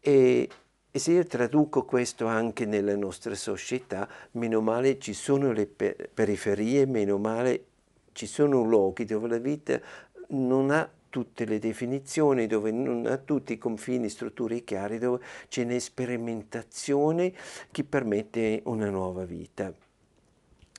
[0.00, 0.48] e
[0.90, 6.86] e se io traduco questo anche nella nostra società, meno male ci sono le periferie,
[6.86, 7.64] meno male
[8.12, 9.80] ci sono luoghi dove la vita
[10.28, 15.62] non ha tutte le definizioni, dove non ha tutti i confini, strutture chiare, dove c'è
[15.62, 17.32] un'esperimentazione
[17.70, 19.72] che permette una nuova vita.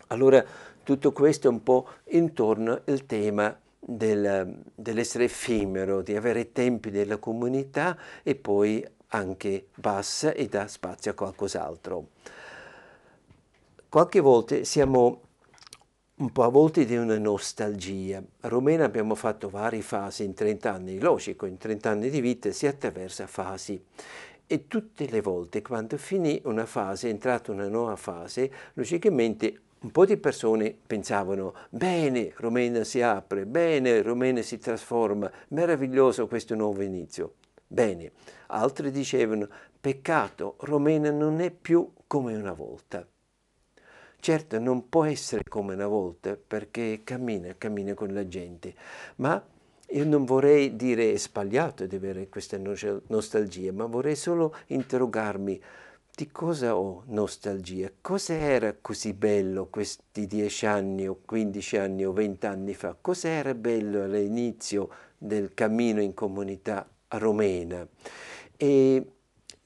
[0.08, 0.44] Allora
[0.84, 7.18] tutto questo è un po' intorno al tema del, dell'essere effimero, di avere tempi della
[7.18, 12.08] comunità e poi anche bassa e dà spazio a qualcos'altro.
[13.88, 15.22] Qualche volta siamo
[16.20, 18.22] un po' a volte di una nostalgia.
[18.42, 22.52] A Romena abbiamo fatto varie fasi in 30 anni, logico, in 30 anni di vita
[22.52, 23.82] si attraversa fasi.
[24.46, 29.92] E tutte le volte quando finì una fase, è entrata una nuova fase, logicamente un
[29.92, 36.82] po' di persone pensavano bene, Romena si apre, bene, Romena si trasforma, meraviglioso questo nuovo
[36.82, 37.36] inizio.
[37.72, 38.14] Bene,
[38.48, 39.48] altri dicevano
[39.80, 43.08] peccato, Romena non è più come una volta.
[44.20, 48.74] Certo, non può essere come una volta perché cammina, cammina con la gente,
[49.18, 49.40] ma
[49.90, 55.62] io non vorrei dire è sbagliato di avere questa nostalgia, ma vorrei solo interrogarmi
[56.16, 57.92] di cosa ho nostalgia?
[58.02, 62.98] Cosa era così bello questi dieci anni o quindici anni o vent'anni fa?
[63.00, 67.88] Cosa era bello all'inizio del cammino in comunità romena?
[68.56, 69.06] E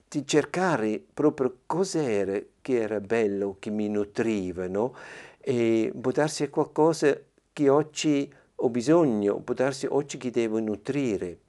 [0.08, 4.96] di cercare proprio cos'era che era bello, che mi nutriva, no?
[5.40, 7.20] E può darsi qualcosa
[7.52, 11.40] che oggi ho bisogno, può darsi oggi che devo nutrire.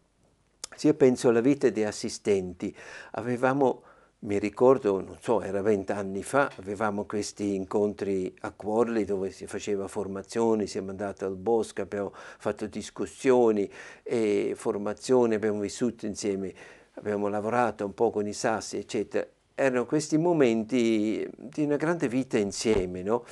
[0.75, 2.75] Se io penso alla vita di assistenti,
[3.13, 3.83] avevamo
[4.25, 9.87] mi ricordo, non so, era vent'anni fa, avevamo questi incontri a Cuorli dove si faceva
[9.87, 13.71] formazione, siamo andati al bosco, abbiamo fatto discussioni
[14.03, 16.55] e formazioni, abbiamo vissuto insieme,
[16.95, 19.27] abbiamo lavorato un po' con i sassi, eccetera.
[19.57, 23.25] Erano questi momenti di una grande vita insieme, no?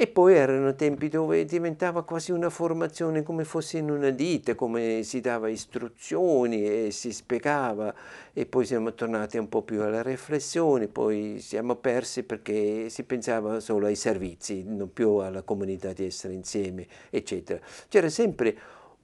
[0.00, 5.02] E poi erano tempi dove diventava quasi una formazione come fosse in una ditta, come
[5.02, 7.92] si dava istruzioni e si spiegava
[8.32, 13.58] e poi siamo tornati un po' più alla riflessione, poi siamo persi perché si pensava
[13.58, 17.58] solo ai servizi, non più alla comunità di essere insieme, eccetera.
[17.88, 18.56] C'era sempre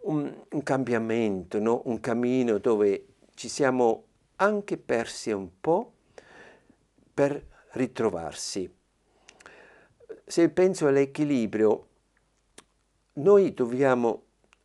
[0.02, 1.82] un, un cambiamento, no?
[1.86, 4.04] un cammino dove ci siamo
[4.36, 5.93] anche persi un po'
[7.14, 8.82] per ritrovarsi
[10.26, 11.88] se penso all'equilibrio,
[13.14, 14.22] noi dobbiamo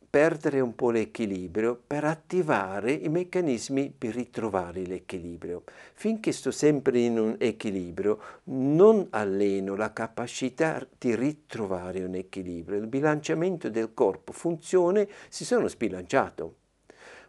[0.08, 5.62] perdere un po' l'equilibrio per attivare i meccanismi per ritrovare l'equilibrio.
[5.94, 12.78] Finché sto sempre in un equilibrio, non alleno la capacità di ritrovare un equilibrio.
[12.78, 16.56] Il bilanciamento del corpo funziona, si sono sbilanciato.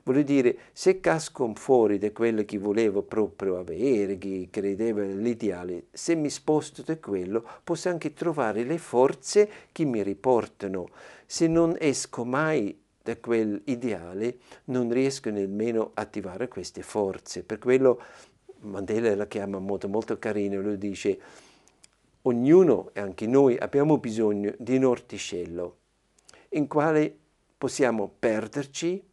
[0.04, 6.16] Voglio dire, se casco fuori da quello che volevo proprio avere, che credevo l'ideale, se
[6.16, 10.90] mi sposto da quello, posso anche trovare le forze che mi riportano.
[11.26, 17.44] Se non esco mai da quell'ideale, non riesco nemmeno a attivare queste forze.
[17.44, 18.02] Per quello
[18.62, 21.20] Mandela la chiama modo molto carino, lui dice
[22.24, 25.78] ognuno e anche noi abbiamo bisogno di un orticello
[26.50, 27.16] in quale
[27.58, 29.04] possiamo perderci,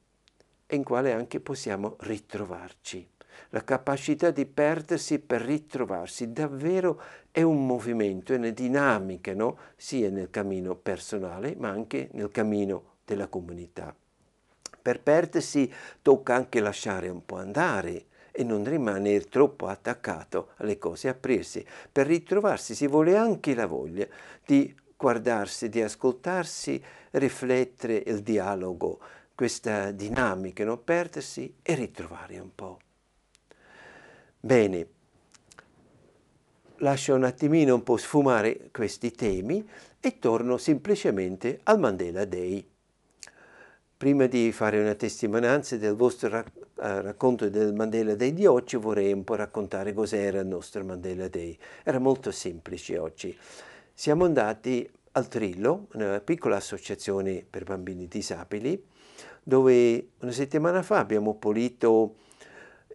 [0.70, 3.08] e in quale anche possiamo ritrovarci.
[3.50, 7.00] La capacità di perdersi per ritrovarsi davvero
[7.30, 9.56] è un movimento, è una dinamica, no?
[9.76, 13.94] sia nel cammino personale ma anche nel cammino della comunità.
[14.80, 21.08] Per perdersi tocca anche lasciare un po' andare e non rimanere troppo attaccato alle cose,
[21.08, 21.64] aprirsi.
[21.90, 24.06] Per ritrovarsi si vuole anche la voglia
[24.44, 29.00] di guardarsi, di ascoltarsi, riflettere il dialogo,
[29.38, 32.80] questa dinamica, non perdersi e ritrovare un po'.
[34.40, 34.86] Bene,
[36.78, 39.64] lascio un attimino un po' sfumare questi temi
[40.00, 42.68] e torno semplicemente al Mandela Day.
[43.96, 48.76] prima di fare una testimonianza del vostro rac- uh, racconto del Mandela Day di oggi,
[48.76, 51.56] vorrei un po' raccontare cos'era il nostro Mandela Day.
[51.84, 53.36] Era molto semplice oggi.
[53.94, 58.96] Siamo andati al Trillo, una piccola associazione per bambini disabili,
[59.48, 62.16] dove una settimana fa abbiamo pulito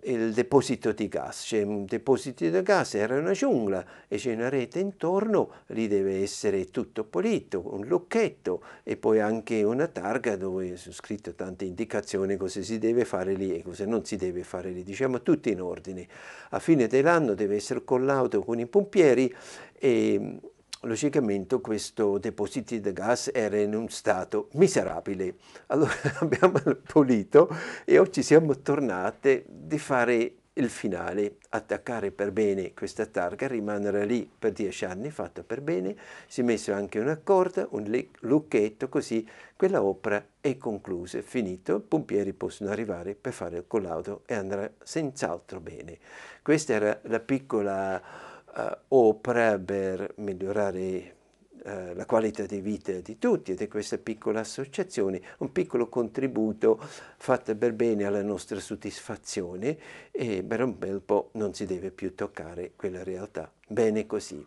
[0.03, 1.45] il deposito di gas.
[1.47, 6.21] C'è un deposito di gas, era una giungla e c'è una rete intorno, lì deve
[6.21, 12.37] essere tutto pulito, un lucchetto e poi anche una targa dove sono scritte tante indicazioni
[12.37, 15.59] cosa si deve fare lì e cosa non si deve fare lì, diciamo tutto in
[15.59, 16.07] ordine.
[16.51, 19.33] A fine dell'anno deve essere collato con i pompieri
[19.73, 20.39] e
[20.83, 25.35] logicamente questo deposito di gas era in un stato miserabile.
[25.67, 27.49] Allora abbiamo pulito
[27.85, 34.29] e oggi siamo tornati di fare il finale, attaccare per bene questa targa, rimanere lì
[34.37, 35.95] per dieci anni, fatta per bene,
[36.27, 41.77] si è messo anche una corda, un lucchetto, così quella opera è conclusa, è finito,
[41.77, 45.97] i pompieri possono arrivare per fare il collaudo e andrà senz'altro bene.
[46.43, 51.15] Questa era la piccola uh, opera per migliorare
[51.63, 56.79] uh, la qualità di vita di tutti ed è questa piccola associazione, un piccolo contributo
[57.17, 59.77] fatto per bene alla nostra soddisfazione
[60.11, 63.51] e per un bel po' non si deve più toccare quella realtà.
[63.67, 64.45] Bene così.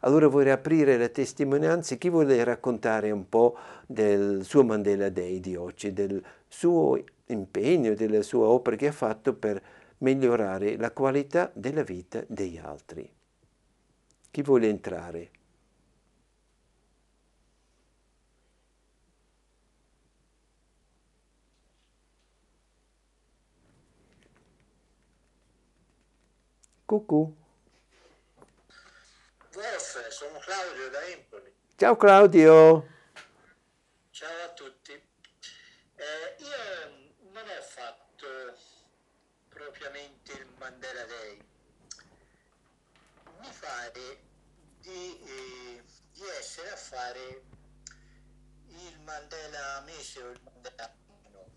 [0.00, 1.96] Allora vorrei aprire la testimonianza.
[1.96, 8.22] Chi vuole raccontare un po' del suo Mandela Day di oggi, del suo impegno, della
[8.22, 9.62] sua opera che ha fatto per
[9.98, 13.15] migliorare la qualità della vita degli altri?
[14.36, 15.30] Chi vuole entrare?
[26.84, 27.34] Cucù.
[29.54, 31.54] Wolf, sono Claudio da Empoli.
[31.76, 32.86] Ciao Claudio.
[34.10, 34.92] Ciao a tutti.
[34.92, 38.26] Eh, io non ho fatto
[39.48, 41.38] propriamente il Mandela Day.
[43.38, 44.24] Mi pare
[44.86, 45.82] di, eh,
[46.12, 47.44] di essere a fare
[48.68, 51.50] il Mandela mese o il Mandela anno.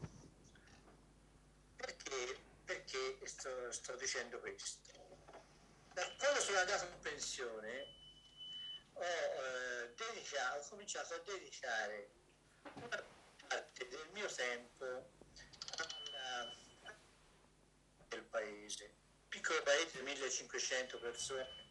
[1.78, 4.92] Perché, perché sto, sto dicendo questo?
[5.94, 7.88] Da quando sono andato in pensione
[8.94, 12.12] ho, eh, dedicato, ho cominciato a dedicare
[12.74, 13.02] una
[13.48, 14.86] parte del mio tempo
[15.78, 16.54] alla,
[18.10, 18.94] del paese.
[19.30, 21.69] Piccolo paese, 1500 persone,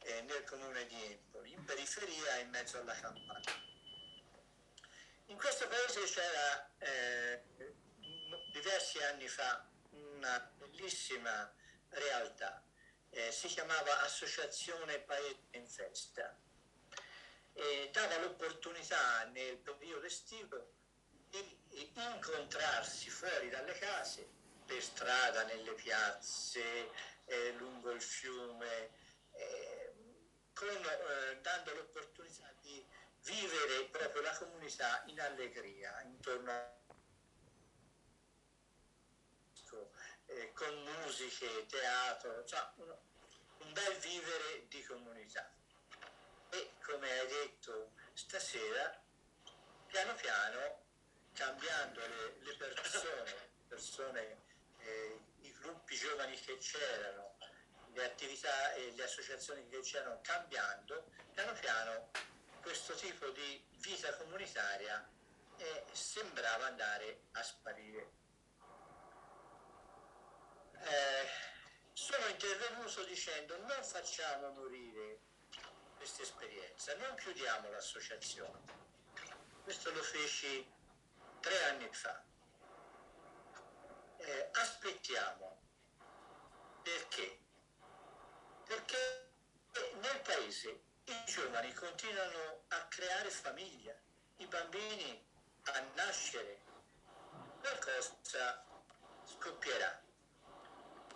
[0.00, 3.66] eh, nel comune di Empoli, in periferia in mezzo alla campagna.
[5.26, 7.42] In questo paese c'era eh,
[8.52, 11.52] diversi anni fa una bellissima
[11.90, 12.62] realtà,
[13.10, 16.36] eh, si chiamava Associazione Paese in Festa
[17.52, 20.72] e dava l'opportunità nel periodo estivo
[21.30, 21.58] di
[21.94, 24.26] incontrarsi fuori dalle case,
[24.64, 26.90] per strada, nelle piazze,
[27.24, 28.90] eh, lungo il fiume,
[29.32, 29.67] eh,
[30.58, 32.84] con, eh, dando l'opportunità di
[33.22, 36.76] vivere proprio la comunità in allegria intorno a
[40.26, 42.96] eh, con musiche, teatro, cioè un,
[43.58, 45.48] un bel vivere di comunità.
[46.50, 49.00] E come hai detto stasera,
[49.86, 50.82] piano piano,
[51.34, 54.42] cambiando le, le persone, persone
[54.78, 57.27] eh, i gruppi giovani che c'erano,
[57.98, 62.10] le attività e le associazioni che c'erano cambiando, piano piano
[62.62, 65.06] questo tipo di vita comunitaria
[65.56, 68.10] eh, sembrava andare a sparire.
[70.80, 71.28] Eh,
[71.92, 75.18] sono intervenuto dicendo non facciamo morire
[75.96, 78.86] questa esperienza, non chiudiamo l'associazione.
[79.64, 80.72] Questo lo feci
[81.40, 82.22] tre anni fa.
[84.18, 85.56] Eh, aspettiamo.
[86.82, 87.46] Perché?
[88.68, 89.30] Perché
[90.00, 93.94] nel paese i giovani continuano a creare famiglia,
[94.36, 95.26] i bambini
[95.64, 96.60] a nascere,
[97.60, 98.64] qualcosa
[99.24, 100.02] scoppierà.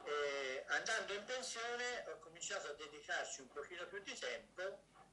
[0.05, 4.63] E andando in pensione ho cominciato a dedicarci un pochino più di tempo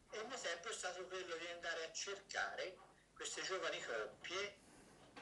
[0.10, 2.78] e il mio tempo è stato quello di andare a cercare
[3.14, 4.58] queste giovani coppie,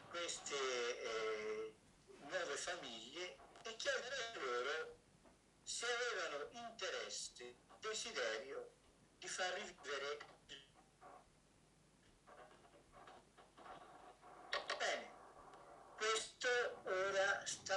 [0.09, 1.73] queste eh,
[2.19, 4.96] nuove famiglie e chiedere loro
[5.67, 8.71] se avevano interesse, desiderio
[9.19, 10.17] di far rivivere
[14.77, 15.11] Bene,
[15.97, 16.47] questo
[16.85, 17.75] ora sta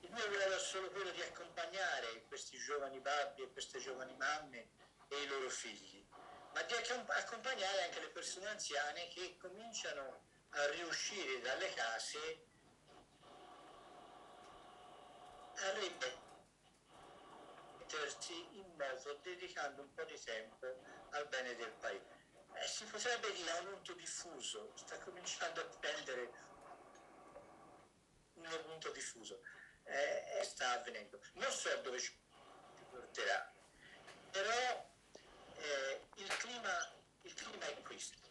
[0.00, 4.68] il mio ruolo è solo quello di accompagnare questi giovani babbi e queste giovani mamme
[5.08, 6.06] e i loro figli,
[6.54, 10.20] ma di accompagnare anche le persone anziane che cominciano
[10.50, 12.44] a riuscire dalle case
[15.56, 15.72] a
[17.86, 20.66] rimettersi in moto dedicando un po' di tempo
[21.10, 22.24] al bene del paese.
[22.54, 26.44] Eh, si potrebbe dire a un punto diffuso, sta cominciando a prendere
[28.34, 29.40] un punto diffuso
[29.84, 31.20] eh, sta avvenendo.
[31.34, 32.16] Non so dove ci
[32.90, 33.52] porterà,
[34.30, 34.90] però
[35.56, 38.24] eh, il, clima, il clima è questo.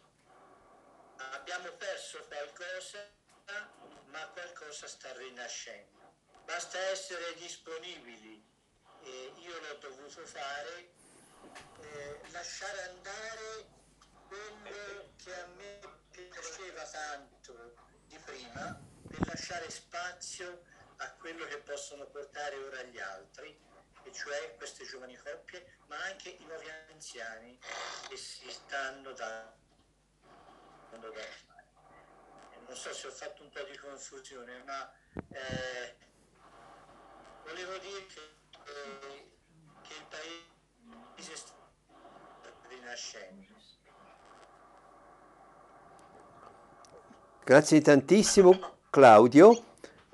[1.32, 3.08] Abbiamo perso qualcosa,
[4.06, 6.14] ma qualcosa sta rinascendo.
[6.44, 8.35] Basta essere disponibili,
[9.06, 10.90] eh, io l'ho dovuto fare,
[11.80, 13.66] eh, lasciare andare
[14.26, 15.78] quello che a me
[16.10, 17.74] piaceva tanto
[18.06, 20.62] di prima per lasciare spazio
[20.96, 23.56] a quello che possono portare ora gli altri,
[24.02, 27.58] e cioè queste giovani coppie, ma anche i nuovi anziani
[28.08, 29.54] che si stanno dando
[30.90, 31.64] da fare.
[32.66, 34.92] Non so se ho fatto un po' di confusione, ma
[35.30, 35.96] eh,
[37.44, 38.35] volevo dire che,
[38.66, 39.24] eh,
[39.82, 41.52] che il paese sta
[42.68, 43.54] rinascendo.
[47.44, 48.58] Grazie tantissimo
[48.90, 49.62] Claudio.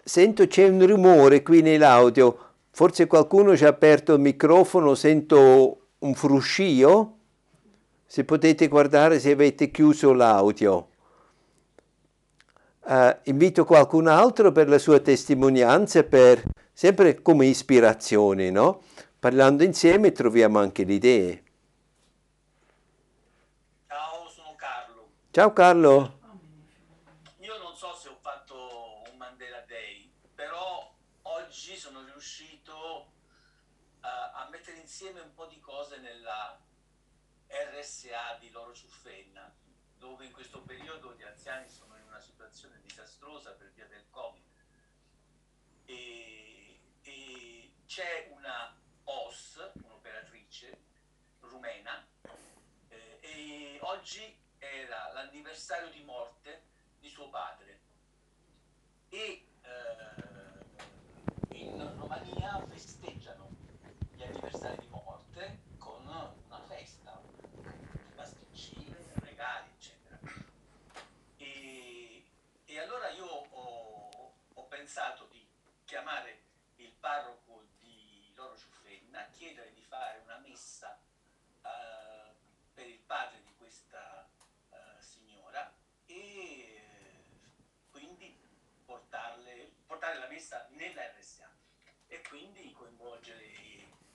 [0.05, 6.15] Sento c'è un rumore qui nell'audio, forse qualcuno ci ha aperto il microfono, sento un
[6.15, 7.17] fruscio.
[8.05, 10.92] Se potete guardare se avete chiuso l'audio.
[12.85, 18.83] Uh, invito qualcun altro per la sua testimonianza, per, sempre come ispirazione, no?
[19.19, 21.43] Parlando insieme troviamo anche le idee.
[23.87, 25.09] Ciao, sono Carlo.
[25.31, 26.21] Ciao Carlo.
[35.03, 36.61] insieme un po' di cose nella
[37.49, 39.53] RSA di Loro Ciuffenna,
[39.99, 41.82] dove in questo periodo gli anziani sono
[43.33, 44.43] disastrosa per via del Covid.
[45.87, 50.79] E, e c'è una OS, un'operatrice
[51.41, 52.07] rumena,
[52.89, 56.63] eh, e oggi era l'anniversario di morte
[57.01, 57.81] di suo padre.
[59.09, 63.51] E eh, in Romania festeggiano
[64.15, 64.89] gli anniversari di
[74.93, 75.49] pensato di
[75.85, 76.43] chiamare
[76.77, 81.01] il parroco di Loro Ciuffenna, chiedere di fare una messa
[81.63, 82.35] uh,
[82.75, 84.29] per il padre di questa
[84.69, 85.73] uh, signora
[86.05, 86.83] e
[87.91, 88.37] quindi
[88.85, 91.51] portarle, portare la messa nella RSA
[92.09, 93.55] e quindi coinvolgere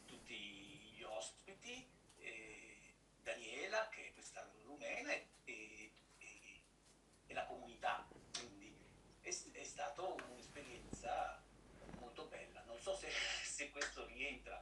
[0.05, 2.93] tutti gli ospiti, eh,
[3.23, 5.91] Daniela che è questa rumena e, e,
[7.25, 8.07] e la comunità.
[8.37, 8.75] Quindi
[9.21, 11.43] è, è stato un un'esperienza
[11.99, 12.63] molto bella.
[12.65, 13.09] Non so se,
[13.43, 14.61] se questo rientra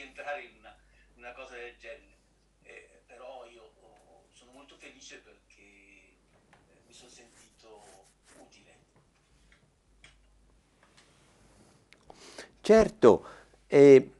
[0.00, 0.76] o può rientrare in una,
[1.16, 2.16] una cosa del genere,
[2.62, 8.78] eh, però io oh, sono molto felice perché eh, mi sono sentito utile.
[12.60, 13.26] Certo,
[13.66, 14.12] e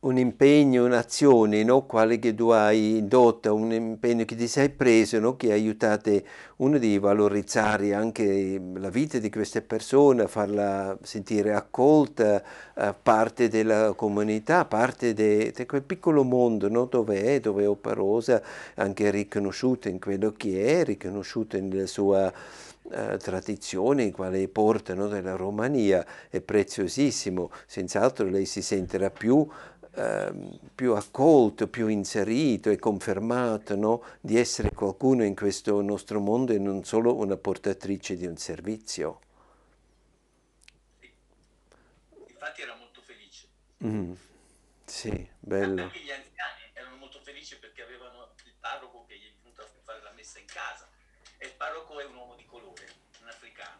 [0.00, 1.86] un impegno, un'azione, no?
[1.86, 5.36] quale che tu hai indotto, un impegno che ti sei preso, no?
[5.36, 6.24] che aiutate
[6.56, 12.42] uno di valorizzare anche la vita di queste persone, farla sentire accolta,
[12.76, 16.84] eh, parte della comunità, parte di quel piccolo mondo no?
[16.84, 18.40] dove è, dove è operosa,
[18.74, 22.32] anche riconosciuta in quello che è, riconosciuta nella sua
[22.88, 29.44] eh, tradizione quale portano della Romania è preziosissimo, senz'altro lei si sentirà più
[29.98, 34.04] Ehm, più accolto, più inserito e confermato no?
[34.20, 39.20] di essere qualcuno in questo nostro mondo e non solo una portatrice di un servizio.
[41.00, 41.10] Sì.
[42.28, 43.46] Infatti era molto felice.
[43.84, 44.12] Mm.
[44.84, 45.84] Sì, bello.
[45.84, 49.66] Anche gli anziani erano molto felici perché avevano il parroco che gli è venuto a
[49.82, 50.86] fare la messa in casa
[51.38, 52.86] e il parroco è un uomo di colore,
[53.22, 53.78] un africano.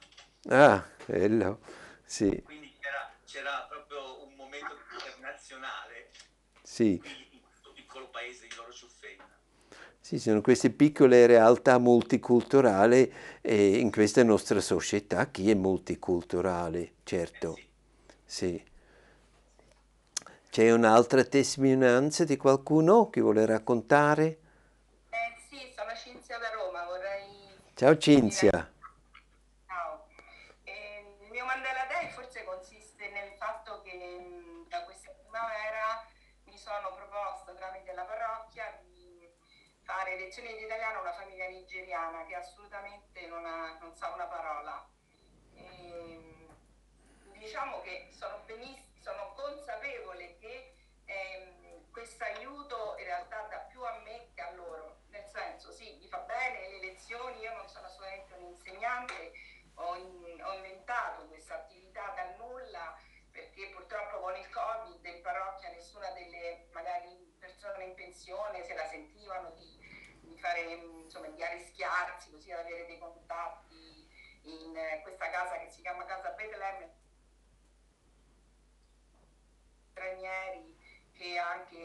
[0.48, 1.60] Ah, bello,
[2.06, 2.40] sì.
[2.42, 5.95] Quindi c'era, c'era proprio un momento internazionale
[6.76, 6.92] sì.
[6.92, 9.24] in questo piccolo paese di loro ciuffenna.
[9.98, 13.10] Sì, sono queste piccole realtà multiculturali
[13.40, 17.56] e in questa nostra società chi è multiculturale, certo.
[17.56, 17.66] Eh
[18.24, 18.48] sì.
[18.48, 18.64] sì.
[20.50, 24.24] C'è un'altra testimonianza di qualcuno che vuole raccontare?
[25.10, 27.24] Eh sì, sono Cinzia da Roma, vorrei...
[27.74, 28.70] Ciao Cinzia.
[40.26, 44.84] Lezioni di italiano una famiglia nigeriana che assolutamente non, ha, non sa una parola.
[45.54, 46.56] E, ehm,
[47.38, 48.44] diciamo che sono,
[48.98, 50.74] sono consapevole che
[51.04, 55.96] ehm, questo aiuto in realtà dà più a me che a loro, nel senso sì,
[56.00, 59.32] mi fa bene le lezioni, io non sono assolutamente un insegnante,
[59.74, 62.98] ho, in, ho inventato questa attività dal nulla
[63.30, 68.88] perché purtroppo con il Covid in parrocchia nessuna delle magari persone in pensione se la
[68.88, 69.75] sentivano di
[70.46, 74.08] fare, insomma, di arrischiarsi così ad avere dei contatti
[74.42, 77.04] in questa casa che si chiama Casa Betlemme
[79.90, 80.74] stranieri
[81.12, 81.76] che anche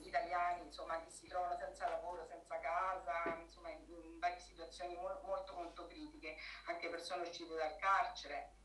[0.00, 5.52] italiani insomma, che si trovano senza lavoro, senza casa, insomma, in, varie situazioni mo- molto
[5.52, 8.56] molto critiche, anche persone uscite dal carcere.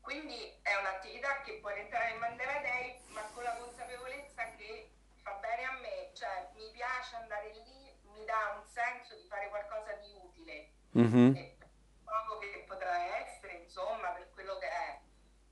[0.00, 4.90] Quindi è un'attività che può entrare in Mandela Day, ma con la consapevolezza che
[5.22, 7.77] fa bene a me, cioè mi piace andare lì,
[8.18, 10.72] mi dà un senso di fare qualcosa di utile.
[10.96, 11.36] Mm-hmm.
[11.36, 11.56] E
[12.04, 15.00] poco che potrà essere, insomma, per quello che è.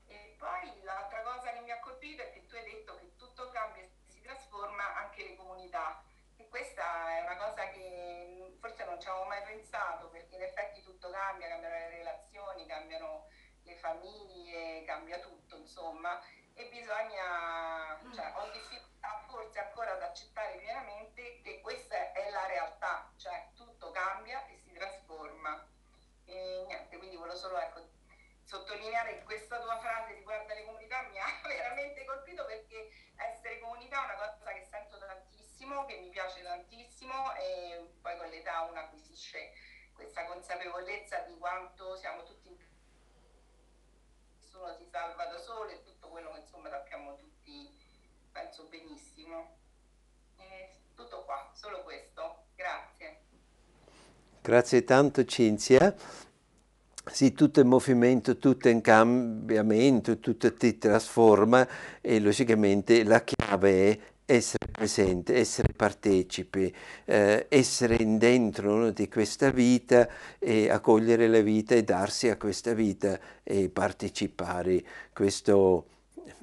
[0.08, 3.48] E poi l'altra cosa che mi ha colpito è che tu hai detto che tutto
[3.50, 6.02] cambia e si trasforma anche le comunità.
[6.36, 10.82] E questa è una cosa che forse non ci avevo mai pensato, perché in effetti
[10.82, 13.28] tutto cambia, cambiano le relazioni, cambiano
[13.62, 16.20] le famiglie, cambia tutto, insomma,
[16.54, 18.95] e bisogna, cioè, ho difficoltà
[19.26, 24.72] forse ancora ad accettare pienamente che questa è la realtà, cioè tutto cambia e si
[24.72, 25.66] trasforma.
[26.24, 27.88] E niente, quindi volevo solo ecco,
[28.44, 34.02] sottolineare che questa tua frase riguardo alle comunità mi ha veramente colpito perché essere comunità
[34.02, 38.78] è una cosa che sento tantissimo, che mi piace tantissimo e poi con l'età uno
[38.78, 39.52] acquisisce
[39.94, 42.56] questa consapevolezza di quanto siamo tutti in
[44.56, 47.70] nessuno si salva da solo e tutto quello che insomma sappiamo tutti,
[48.36, 49.56] penso benissimo.
[50.36, 52.44] E tutto qua, solo questo.
[52.54, 53.16] Grazie.
[54.42, 55.94] Grazie tanto Cinzia.
[57.08, 61.66] Sì, tutto è movimento, tutto è in cambiamento, tutto ti trasforma
[62.00, 66.74] e logicamente la chiave è essere presente, essere partecipi,
[67.04, 70.08] eh, essere dentro no, di questa vita
[70.40, 74.84] e accogliere la vita e darsi a questa vita e partecipare.
[75.12, 75.86] Questo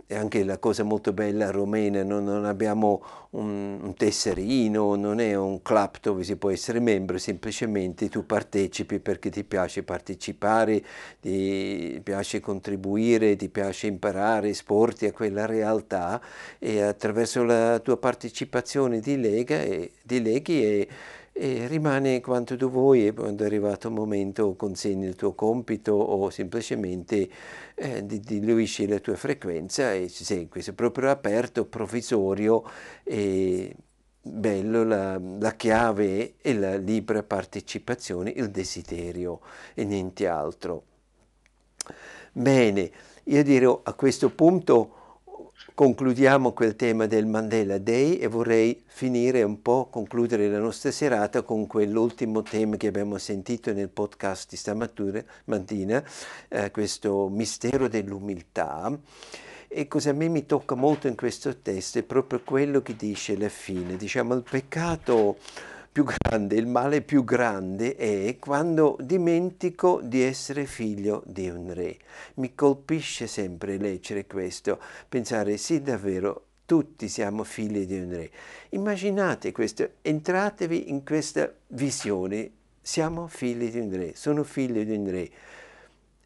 [0.05, 2.19] è anche la cosa molto bella romena, no?
[2.19, 8.09] non abbiamo un, un, tesserino, non è un club dove si può essere membro, semplicemente
[8.09, 10.83] tu partecipi perché ti piace partecipare,
[11.19, 16.21] ti piace contribuire, ti piace imparare, esporti a quella realtà
[16.59, 20.87] e attraverso la tua partecipazione ti, lega e, ti leghi e
[21.35, 25.93] e rimane quanto tu vuoi e quando è arrivato il momento consegni il tuo compito
[25.93, 27.27] o semplicemente
[27.73, 30.61] eh, diluisci la tua frequenza e ci segui.
[30.61, 32.63] Sei proprio aperto, provvisorio
[33.03, 33.75] e
[34.21, 39.41] bello, la, la chiave è la libera partecipazione, il desiderio
[39.73, 40.83] e niente altro.
[42.31, 42.91] Bene,
[43.25, 45.01] io dirò a questo punto
[45.75, 51.41] concludiamo quel tema del Mandela Day e vorrei finire un po', concludere la nostra serata
[51.41, 56.03] con quell'ultimo tema che abbiamo sentito nel podcast di stamattina,
[56.49, 58.95] eh, questo mistero dell'umiltà.
[59.67, 63.33] E cosa a me mi tocca molto in questo testo è proprio quello che dice
[63.33, 65.37] alla fine, diciamo il peccato
[65.93, 71.97] più grande, il male più grande è quando dimentico di essere figlio di un re.
[72.35, 78.31] Mi colpisce sempre leggere questo, pensare sì davvero, tutti siamo figli di un re.
[78.69, 82.49] Immaginate questo, entratevi in questa visione,
[82.81, 85.29] siamo figli di un re, sono figlio di un re.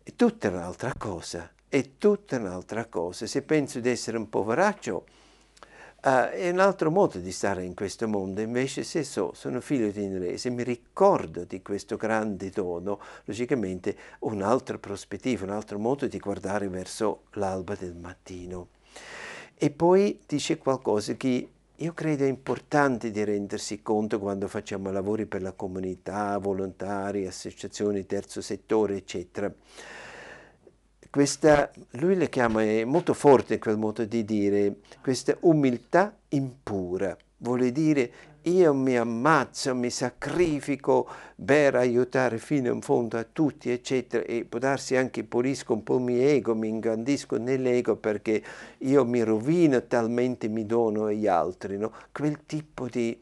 [0.02, 3.28] È tutta un'altra cosa, è tutta un'altra cosa.
[3.28, 5.06] Se penso di essere un poveraccio,
[6.08, 9.90] Uh, è un altro modo di stare in questo mondo, invece se so, sono figlio
[9.90, 15.78] di un re, se mi ricordo di questo grande dono, logicamente un'altra prospettiva, un altro
[15.78, 18.70] modo di guardare verso l'alba del mattino.
[19.54, 25.26] E poi dice qualcosa che io credo è importante di rendersi conto quando facciamo lavori
[25.26, 29.54] per la comunità, volontari, associazioni, terzo settore, eccetera
[31.10, 37.72] questa, lui le chiama, è molto forte quel modo di dire, questa umiltà impura, vuole
[37.72, 38.12] dire
[38.48, 41.08] io mi ammazzo, mi sacrifico
[41.44, 45.98] per aiutare fino in fondo a tutti, eccetera, e può darsi anche pulisco un po'
[45.98, 48.42] il mio ego, mi ingrandisco nell'ego perché
[48.80, 51.92] io mi rovino talmente, mi dono agli altri, no?
[52.12, 53.20] Quel tipo di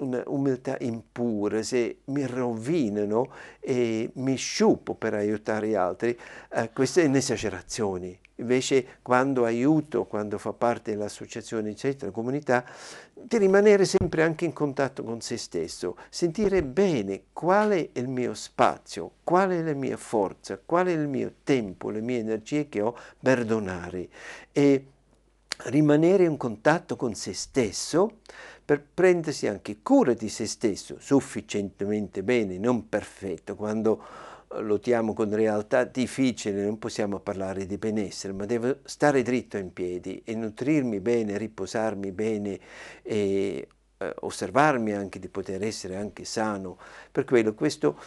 [0.00, 3.30] un'umiltà impura, se mi rovinano
[3.60, 6.18] e mi sciupo per aiutare gli altri,
[6.52, 8.18] eh, questa è un'esagerazione.
[8.36, 12.64] Invece quando aiuto, quando fa parte dell'associazione, eccetera, comunità,
[13.12, 18.32] di rimanere sempre anche in contatto con se stesso, sentire bene qual è il mio
[18.32, 22.80] spazio, qual è la mia forza, qual è il mio tempo, le mie energie che
[22.80, 24.08] ho per donare
[24.52, 24.86] e
[25.64, 28.20] rimanere in contatto con se stesso
[28.70, 34.00] per prendersi anche cura di se stesso sufficientemente bene, non perfetto, quando
[34.60, 40.22] lottiamo con realtà difficili, non possiamo parlare di benessere, ma devo stare dritto in piedi
[40.24, 42.60] e nutrirmi bene, riposarmi bene
[43.02, 43.66] e
[43.98, 46.78] eh, osservarmi anche di poter essere anche sano.
[47.10, 47.98] Per quello questo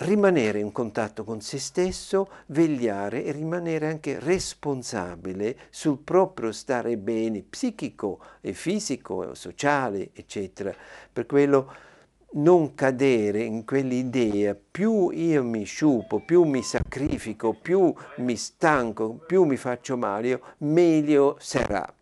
[0.00, 7.42] rimanere in contatto con se stesso, vegliare e rimanere anche responsabile sul proprio stare bene
[7.42, 10.74] psichico e fisico, sociale, eccetera.
[11.12, 11.72] Per quello
[12.32, 19.44] non cadere in quell'idea, più io mi sciupo, più mi sacrifico, più mi stanco, più
[19.44, 21.92] mi faccio male, meglio sarà.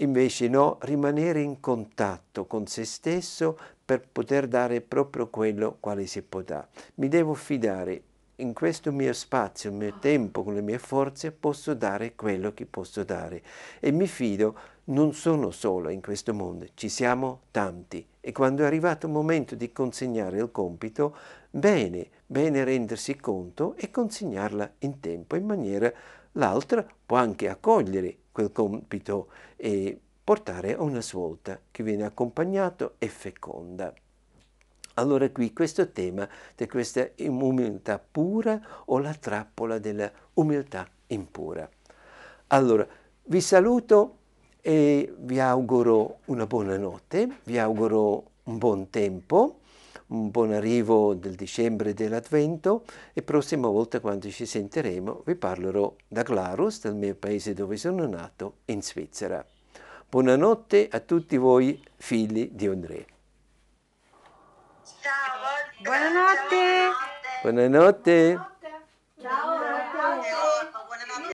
[0.00, 6.20] Invece no, rimanere in contatto con se stesso per poter dare proprio quello quale si
[6.22, 6.66] può dare.
[6.96, 8.02] Mi devo fidare
[8.36, 12.66] in questo mio spazio, il mio tempo, con le mie forze, posso dare quello che
[12.66, 13.42] posso dare.
[13.80, 18.04] E mi fido, non sono solo in questo mondo, ci siamo tanti.
[18.20, 21.16] E quando è arrivato il momento di consegnare il compito,
[21.48, 25.92] bene, bene rendersi conto e consegnarla in tempo, in maniera
[26.32, 33.06] l'altra può anche accogliere quel compito e portare a una svolta che viene accompagnato e
[33.06, 33.94] feconda.
[34.94, 41.70] Allora qui questo tema di questa umiltà pura o la trappola della umiltà impura.
[42.48, 42.84] Allora,
[43.26, 44.16] vi saluto
[44.60, 49.60] e vi auguro una buona notte, vi auguro un buon tempo,
[50.08, 56.24] un buon arrivo del dicembre dell'Advento e prossima volta quando ci sentiremo vi parlerò da
[56.24, 59.46] Glarus, del mio paese dove sono nato, in Svizzera.
[60.08, 63.04] Buonanotte a tutti voi figli di Andrea.
[65.00, 65.42] Ciao,
[65.82, 66.90] Buonanotte.
[67.42, 68.40] Buonanotte.
[69.20, 69.75] Ciao!